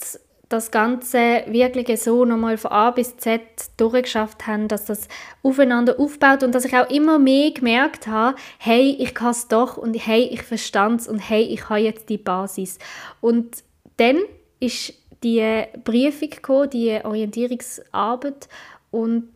das 0.48 0.70
Ganze 0.70 1.44
wirklich 1.46 2.00
so 2.00 2.24
nochmal 2.24 2.56
von 2.56 2.72
A 2.72 2.90
bis 2.90 3.16
Z 3.18 3.42
durchgeschafft 3.76 4.46
haben, 4.46 4.68
dass 4.68 4.86
das 4.86 5.08
aufeinander 5.42 6.00
aufbaut 6.00 6.42
und 6.42 6.54
dass 6.54 6.64
ich 6.64 6.74
auch 6.74 6.88
immer 6.90 7.18
mehr 7.18 7.50
gemerkt 7.50 8.06
habe, 8.06 8.36
hey, 8.58 8.96
ich 8.98 9.14
kann 9.14 9.32
es 9.32 9.48
doch 9.48 9.76
und 9.76 9.94
hey, 9.94 10.22
ich 10.22 10.42
verstand 10.42 11.02
es 11.02 11.08
und 11.08 11.18
hey, 11.18 11.42
ich 11.42 11.68
habe 11.68 11.80
jetzt 11.80 12.08
die 12.08 12.18
Basis. 12.18 12.78
Und 13.20 13.62
dann 13.98 14.18
ist 14.58 14.94
die 15.22 15.64
Briefung 15.84 16.30
gekommen, 16.30 16.70
die 16.70 16.98
Orientierungsarbeit 17.04 18.48
und 18.90 19.28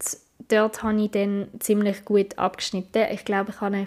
dort 0.48 0.82
habe 0.82 1.02
ich 1.02 1.10
dann 1.10 1.48
ziemlich 1.58 2.04
gut 2.04 2.38
abgeschnitten. 2.38 3.06
Ich 3.10 3.24
glaube, 3.24 3.50
ich 3.50 3.60
habe 3.60 3.76
eine, 3.76 3.86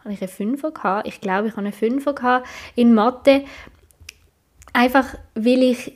habe 0.00 0.14
ich 0.14 0.20
eine 0.20 0.28
Fünfer 0.28 0.70
gehabt. 0.70 1.06
Ich 1.06 1.20
glaube, 1.20 1.48
ich 1.48 1.52
habe 1.52 1.62
eine 1.62 1.72
Fünfer 1.72 2.14
gehabt 2.14 2.48
in 2.76 2.94
Mathe. 2.94 3.44
Einfach, 4.72 5.14
weil 5.34 5.62
ich 5.62 5.92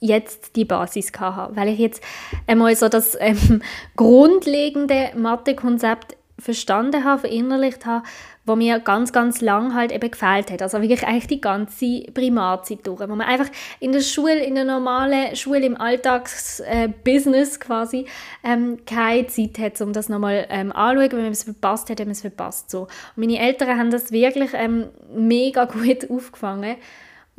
jetzt 0.00 0.56
die 0.56 0.64
Basis 0.64 1.12
hatte. 1.18 1.56
Weil 1.56 1.68
ich 1.68 1.78
jetzt 1.78 2.02
einmal 2.46 2.74
so 2.74 2.88
das 2.88 3.16
ähm, 3.20 3.62
grundlegende 3.96 5.10
Mathe-Konzept 5.16 6.16
verstanden 6.38 7.04
habe, 7.04 7.20
verinnerlicht 7.20 7.84
habe, 7.84 8.04
wo 8.46 8.56
mir 8.56 8.80
ganz, 8.80 9.12
ganz 9.12 9.42
lang 9.42 9.74
halt 9.74 9.92
eben 9.92 10.10
gefehlt 10.10 10.50
hat. 10.50 10.62
Also 10.62 10.80
wirklich 10.80 11.06
eigentlich 11.06 11.26
die 11.26 11.40
ganze 11.40 12.02
Primarzeit 12.14 12.86
durch, 12.86 13.00
wo 13.00 13.14
man 13.14 13.20
einfach 13.20 13.48
in 13.78 13.92
der 13.92 14.00
Schule, 14.00 14.42
in 14.42 14.54
der 14.54 14.64
normalen 14.64 15.36
Schule, 15.36 15.64
im 15.64 15.78
Alltagsbusiness 15.78 17.56
äh, 17.56 17.60
quasi, 17.60 18.06
ähm, 18.42 18.78
keine 18.86 19.26
Zeit 19.26 19.58
hat, 19.58 19.80
um 19.82 19.92
das 19.92 20.08
nochmal 20.08 20.46
ähm, 20.48 20.72
anzuschauen. 20.72 21.12
Wenn 21.12 21.22
man 21.24 21.32
es 21.32 21.44
verpasst 21.44 21.90
hat, 21.90 22.00
hat 22.00 22.06
man 22.06 22.12
es 22.12 22.22
verpasst. 22.22 22.70
So. 22.70 22.82
Und 22.82 22.90
meine 23.16 23.38
Eltern 23.38 23.78
haben 23.78 23.90
das 23.90 24.10
wirklich 24.10 24.50
ähm, 24.54 24.86
mega 25.14 25.64
gut 25.66 26.10
aufgefangen. 26.10 26.76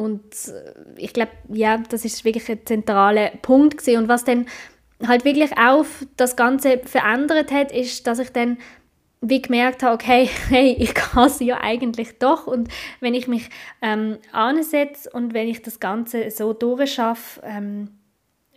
Und 0.01 0.23
äh, 0.47 0.73
ich 0.97 1.13
glaube, 1.13 1.31
ja, 1.49 1.77
das 1.77 2.05
ist 2.05 2.25
wirklich 2.25 2.49
ein 2.49 2.65
zentraler 2.65 3.29
Punkt 3.41 3.77
gewesen. 3.77 4.03
Und 4.03 4.07
was 4.07 4.23
dann 4.23 4.47
halt 5.05 5.25
wirklich 5.25 5.57
auch 5.57 5.85
das 6.17 6.35
Ganze 6.35 6.79
verändert 6.79 7.51
hat, 7.51 7.71
ist, 7.71 8.07
dass 8.07 8.19
ich 8.19 8.31
dann 8.31 8.57
wie 9.23 9.41
gemerkt 9.41 9.83
habe, 9.83 9.93
okay, 9.93 10.27
hey, 10.49 10.75
ich 10.79 10.95
kann 10.95 11.27
es 11.27 11.39
ja 11.39 11.61
eigentlich 11.61 12.17
doch 12.17 12.47
und 12.47 12.69
wenn 12.99 13.13
ich 13.13 13.27
mich 13.27 13.49
ähm, 13.83 14.17
ansetze 14.31 15.09
und 15.11 15.35
wenn 15.35 15.47
ich 15.47 15.61
das 15.61 15.79
Ganze 15.79 16.31
so 16.31 16.53
durchschaffe, 16.53 17.41
ähm, 17.43 17.89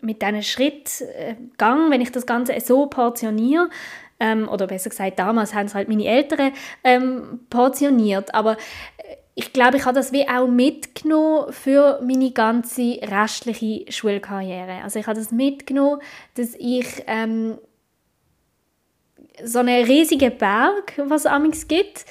mit 0.01 0.23
diesen 0.23 0.43
Schrittgang, 0.43 1.89
äh, 1.89 1.91
wenn 1.91 2.01
ich 2.01 2.13
das 2.13 2.27
Ganze 2.27 2.59
so 2.61 2.87
portioniere, 2.87 3.69
ähm, 4.21 4.49
oder 4.49 4.67
besser 4.67 4.91
gesagt, 4.91 5.19
damals 5.19 5.55
haben 5.55 5.67
es 5.67 5.75
halt 5.75 5.89
meine 5.89 6.07
Eltern 6.07 6.53
ähm, 6.83 7.41
portioniert, 7.51 8.35
aber 8.35 8.53
äh, 8.97 9.17
ich 9.37 9.53
glaube, 9.53 9.79
ich 9.79 9.85
habe 9.85 9.97
das 9.97 10.13
wie 10.13 10.29
auch 10.29 10.47
mitgenommen 10.47 11.53
für 11.53 12.01
meine 12.03 12.31
ganze 12.31 13.01
restliche 13.03 13.91
Schulkarriere. 13.91 14.83
Also 14.85 15.01
ich 15.01 15.07
habe 15.07 15.19
das 15.19 15.33
mitgenommen, 15.33 16.01
dass 16.35 16.55
ich 16.55 17.03
ähm, 17.07 17.59
so 19.43 19.59
einen 19.59 19.85
riesigen 19.85 20.39
Berg, 20.39 20.95
was 20.99 21.25
es 21.25 21.67
gibt, 21.67 22.05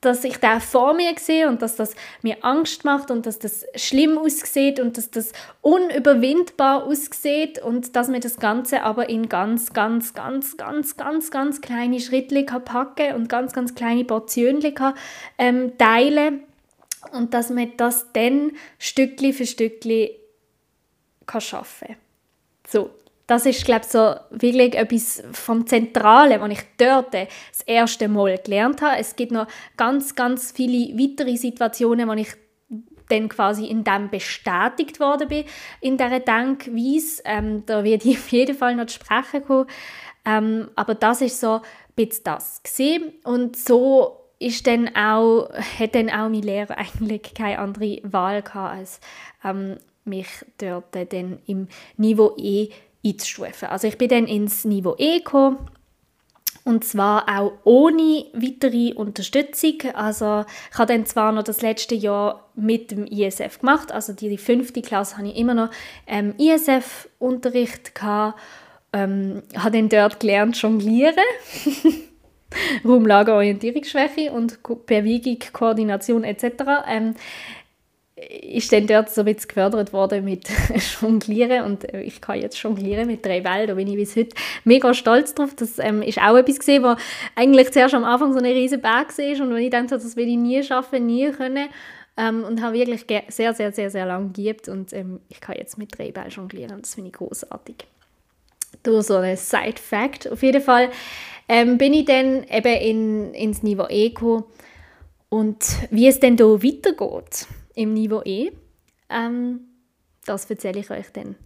dass 0.00 0.24
ich 0.24 0.38
da 0.38 0.58
vor 0.58 0.94
mir 0.94 1.14
sehe 1.16 1.48
und 1.48 1.62
dass 1.62 1.76
das 1.76 1.94
mir 2.22 2.38
Angst 2.42 2.84
macht 2.84 3.12
und 3.12 3.24
dass 3.24 3.38
das 3.38 3.64
schlimm 3.76 4.18
aussieht 4.18 4.80
und 4.80 4.98
dass 4.98 5.10
das 5.10 5.32
unüberwindbar 5.62 6.84
aussieht 6.84 7.62
und 7.62 7.94
dass 7.94 8.08
mir 8.08 8.20
das 8.20 8.38
Ganze 8.38 8.82
aber 8.82 9.08
in 9.08 9.28
ganz, 9.28 9.72
ganz, 9.72 10.12
ganz, 10.12 10.56
ganz, 10.56 10.96
ganz, 10.96 11.30
ganz 11.30 11.60
kleine 11.60 12.00
Schritte 12.00 12.44
packen 12.44 13.14
und 13.14 13.28
ganz, 13.28 13.52
ganz 13.52 13.76
kleine 13.76 14.04
Portionen 14.04 14.74
ähm, 15.38 15.78
teilen 15.78 16.42
und 17.12 17.34
dass 17.34 17.50
man 17.50 17.72
das 17.76 18.12
dann 18.12 18.52
Stückchen 18.78 19.32
für 19.32 19.46
Stückchen 19.46 20.08
kann 21.26 21.40
schaffen 21.40 21.88
kann. 21.88 21.96
So, 22.66 22.90
das 23.26 23.46
ist, 23.46 23.64
glaube 23.64 23.86
so 23.88 24.14
wirklich 24.30 24.74
etwas 24.74 25.22
vom 25.32 25.66
Zentralen, 25.66 26.40
was 26.40 26.50
ich 26.50 26.62
dort 26.76 27.14
das 27.14 27.62
erste 27.66 28.08
Mal 28.08 28.38
gelernt 28.38 28.82
habe. 28.82 28.98
Es 28.98 29.16
gibt 29.16 29.32
noch 29.32 29.46
ganz, 29.76 30.14
ganz 30.14 30.52
viele 30.52 30.96
weitere 30.98 31.36
Situationen, 31.36 32.08
wo 32.08 32.12
ich 32.12 32.28
dann 33.08 33.28
quasi 33.28 33.66
in 33.66 33.84
dem 33.84 34.10
bestätigt 34.10 35.00
worden 35.00 35.28
bin, 35.28 35.44
in 35.80 35.96
dieser 35.96 36.20
Denkweise. 36.20 37.22
Ähm, 37.24 37.64
da 37.66 37.84
werde 37.84 38.08
ich 38.08 38.18
auf 38.18 38.28
jeden 38.28 38.56
Fall 38.56 38.76
noch 38.76 38.86
zu 38.86 38.94
sprechen 38.96 39.44
kommen. 39.44 39.66
Ähm, 40.24 40.70
aber 40.74 40.94
das 40.94 41.20
ist 41.20 41.40
so 41.40 41.60
ein 41.96 42.08
das 42.24 42.62
gesehen 42.62 43.12
und 43.24 43.56
so 43.56 44.23
ist 44.44 44.66
dann 44.66 44.94
auch, 44.94 45.48
hat 45.78 45.94
dann 45.94 46.10
auch 46.10 46.28
mein 46.28 46.42
Lehrer 46.42 46.76
eigentlich 46.76 47.34
keine 47.34 47.58
andere 47.58 48.00
Wahl 48.02 48.42
gehabt, 48.42 48.78
als 48.78 49.00
ähm, 49.42 49.78
mich 50.04 50.28
dort 50.58 50.94
dann 50.94 51.38
im 51.46 51.68
Niveau 51.96 52.34
E 52.36 52.68
einzustufen. 53.04 53.68
Also 53.68 53.88
ich 53.88 53.98
bin 53.98 54.08
dann 54.08 54.26
ins 54.26 54.64
Niveau 54.64 54.94
E 54.98 55.18
gekommen 55.18 55.58
und 56.64 56.84
zwar 56.84 57.28
auch 57.28 57.52
ohne 57.64 58.26
weitere 58.32 58.94
Unterstützung. 58.94 59.78
Also 59.94 60.44
ich 60.72 60.78
habe 60.78 60.92
dann 60.92 61.06
zwar 61.06 61.32
noch 61.32 61.42
das 61.42 61.62
letzte 61.62 61.94
Jahr 61.94 62.50
mit 62.54 62.90
dem 62.90 63.06
ISF 63.06 63.60
gemacht, 63.60 63.92
also 63.92 64.12
die 64.12 64.38
fünfte 64.38 64.82
Klasse 64.82 65.16
hatte 65.16 65.28
ich 65.28 65.36
immer 65.36 65.54
noch 65.54 65.70
ähm, 66.06 66.34
ISF-Unterricht 66.38 67.94
gehabt, 67.94 68.38
ähm, 68.92 69.42
habe 69.56 69.76
dann 69.76 69.88
dort 69.88 70.20
gelernt 70.20 70.60
jonglieren. 70.60 71.16
Raumlagerorientierungsschwäche 72.84 74.32
und 74.32 74.58
Bewegung, 74.86 75.38
Koordination 75.52 76.24
etc. 76.24 76.46
Ähm, 76.88 77.14
ist 78.16 78.72
dann 78.72 78.86
dort 78.86 79.10
so 79.10 79.22
ein 79.22 79.24
bisschen 79.26 79.48
gefördert 79.48 79.92
worden 79.92 80.24
mit 80.24 80.48
Jonglieren 81.00 81.64
und 81.64 81.92
äh, 81.92 82.02
ich 82.02 82.20
kann 82.20 82.40
jetzt 82.40 82.56
jonglieren 82.62 83.06
mit 83.06 83.24
drei 83.24 83.40
Bällen, 83.40 83.66
da 83.66 83.74
bin 83.74 83.88
ich 83.88 83.96
bis 83.96 84.16
heute 84.16 84.36
mega 84.64 84.94
stolz 84.94 85.34
drauf. 85.34 85.54
Das 85.56 85.78
ähm, 85.78 86.00
ist 86.02 86.18
auch 86.18 86.36
etwas 86.36 86.58
gesehen, 86.58 86.82
was 86.84 86.98
eigentlich 87.34 87.72
zuerst 87.72 87.94
am 87.94 88.04
Anfang 88.04 88.32
so 88.32 88.38
eine 88.38 88.50
riesen 88.50 88.80
Berg 88.80 89.16
war 89.18 89.46
und 89.46 89.54
wenn 89.54 89.62
ich 89.62 89.70
dachte, 89.70 89.88
das 89.88 90.16
will 90.16 90.28
ich 90.28 90.36
nie 90.36 90.62
schaffen, 90.62 91.06
nie 91.06 91.30
können 91.32 91.68
ähm, 92.16 92.44
und 92.44 92.62
habe 92.62 92.74
wirklich 92.74 93.04
sehr, 93.28 93.54
sehr, 93.54 93.72
sehr, 93.72 93.90
sehr 93.90 94.06
lange 94.06 94.30
geübt 94.30 94.68
und 94.68 94.92
ähm, 94.92 95.20
ich 95.28 95.40
kann 95.40 95.56
jetzt 95.56 95.76
mit 95.76 95.98
drei 95.98 96.12
Bällen 96.12 96.30
jonglieren 96.30 96.80
das 96.80 96.94
finde 96.94 97.10
ich 97.10 97.16
großartig. 97.16 97.76
Du 98.82 99.00
so 99.00 99.16
ein 99.16 99.36
Side-Fact. 99.36 100.30
Auf 100.30 100.42
jeden 100.42 100.60
Fall 100.60 100.90
ähm, 101.48 101.78
bin 101.78 101.94
ich 101.94 102.06
dann 102.06 102.44
eben 102.44 102.74
in, 102.74 103.34
ins 103.34 103.62
Niveau 103.62 103.86
E 103.88 104.10
gekommen 104.10 104.44
und 105.28 105.64
wie 105.90 106.06
es 106.06 106.20
denn 106.20 106.36
da 106.36 106.44
weitergeht 106.44 107.46
im 107.74 107.92
Niveau 107.92 108.22
E. 108.24 108.52
Ähm, 109.10 109.60
das 110.24 110.48
erzähle 110.48 110.80
ich 110.80 110.90
euch 110.90 111.10
dann 111.12 111.36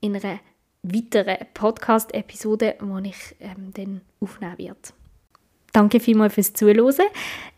in 0.00 0.16
einer 0.16 0.40
weiteren 0.82 1.38
Podcast-Episode, 1.54 2.76
die 2.80 3.08
ich 3.08 3.36
ähm, 3.40 3.72
dann 3.74 4.00
aufnehmen 4.20 4.58
werde. 4.58 4.80
Danke 5.72 5.98
vielmals 5.98 6.34
fürs 6.34 6.52
Zuhören. 6.52 7.06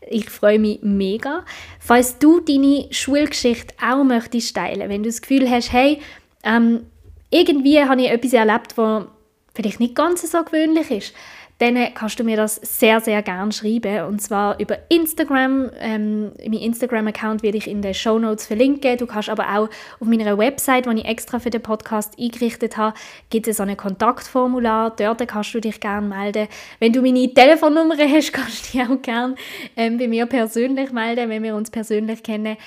Ich 0.09 0.29
freue 0.29 0.57
mich 0.57 0.79
mega. 0.81 1.45
Falls 1.79 2.17
du 2.17 2.39
deine 2.39 2.87
Schulgeschichte 2.91 3.75
auch 3.83 4.03
möchtest 4.03 4.55
teilen, 4.55 4.89
wenn 4.89 5.03
du 5.03 5.09
das 5.09 5.21
Gefühl 5.21 5.49
hast, 5.49 5.71
hey, 5.71 5.99
ähm, 6.43 6.87
irgendwie 7.29 7.83
habe 7.83 8.01
ich 8.01 8.09
etwas 8.09 8.33
erlebt, 8.33 8.77
was 8.77 9.05
vielleicht 9.53 9.79
nicht 9.79 9.95
ganz 9.95 10.29
so 10.29 10.43
gewöhnlich 10.43 10.89
ist, 10.89 11.13
dann 11.59 11.75
kannst 11.95 12.19
du 12.19 12.23
mir 12.23 12.37
das 12.37 12.55
sehr, 12.55 13.01
sehr 13.01 13.23
gerne 13.23 13.51
schreiben. 13.51 14.05
Und 14.05 14.21
zwar 14.21 14.59
über 14.59 14.77
Instagram. 14.89 15.71
Ähm, 15.79 16.31
mein 16.39 16.59
Instagram-Account 16.59 17.41
werde 17.41 17.57
ich 17.57 17.67
in 17.67 17.81
den 17.81 17.95
Show 17.95 18.19
Notes 18.19 18.45
verlinken. 18.45 18.97
Du 18.97 19.07
kannst 19.07 19.29
aber 19.29 19.45
auch 19.45 19.69
auf 19.99 20.07
meiner 20.07 20.37
Website, 20.37 20.85
die 20.85 20.99
ich 20.99 21.05
extra 21.05 21.39
für 21.39 21.49
den 21.49 21.63
Podcast 21.63 22.13
eingerichtet 22.19 22.77
habe, 22.77 22.95
gibt 23.29 23.47
es 23.47 23.57
so 23.57 23.63
ein 23.63 23.75
Kontaktformular. 23.75 24.95
Dort 24.95 25.27
kannst 25.27 25.53
du 25.55 25.59
dich 25.59 25.79
gerne 25.79 26.07
melden. 26.07 26.47
Wenn 26.79 26.93
du 26.93 27.01
meine 27.01 27.33
Telefonnummer 27.33 27.95
hast, 27.97 28.33
kannst 28.33 28.73
du 28.73 28.77
dich 28.77 28.89
auch 28.89 29.01
gerne 29.01 29.35
ähm, 29.75 29.97
bei 29.97 30.07
mir 30.07 30.27
persönlich 30.27 30.91
melden, 30.91 31.29
wenn 31.29 31.41
wir 31.41 31.55
uns 31.55 31.71
persönlich 31.71 32.21
kennen. 32.21 32.57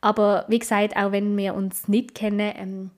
Aber 0.00 0.46
wie 0.48 0.58
gesagt, 0.58 0.96
auch 0.96 1.12
wenn 1.12 1.36
wir 1.36 1.54
uns 1.54 1.88
nicht 1.88 2.14
kennen, 2.14 2.52
ähm, 2.56 2.90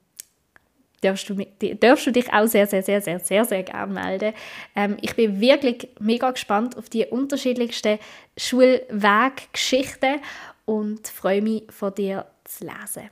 darfst 1.00 1.28
du, 1.28 1.36
darfst 1.80 2.06
du 2.06 2.12
dich 2.12 2.32
auch 2.32 2.46
sehr, 2.46 2.66
sehr, 2.66 2.82
sehr, 2.82 3.00
sehr, 3.00 3.20
sehr, 3.20 3.44
sehr 3.44 3.62
gerne 3.62 3.92
melden. 3.92 4.34
Ähm, 4.76 4.96
ich 5.00 5.14
bin 5.14 5.40
wirklich 5.40 5.88
mega 5.98 6.30
gespannt 6.30 6.76
auf 6.76 6.88
die 6.88 7.06
unterschiedlichsten 7.06 7.98
Schulweggeschichten 8.36 10.20
und 10.64 11.08
freue 11.08 11.42
mich, 11.42 11.64
von 11.70 11.94
dir 11.94 12.26
zu 12.44 12.64
lesen. 12.64 13.10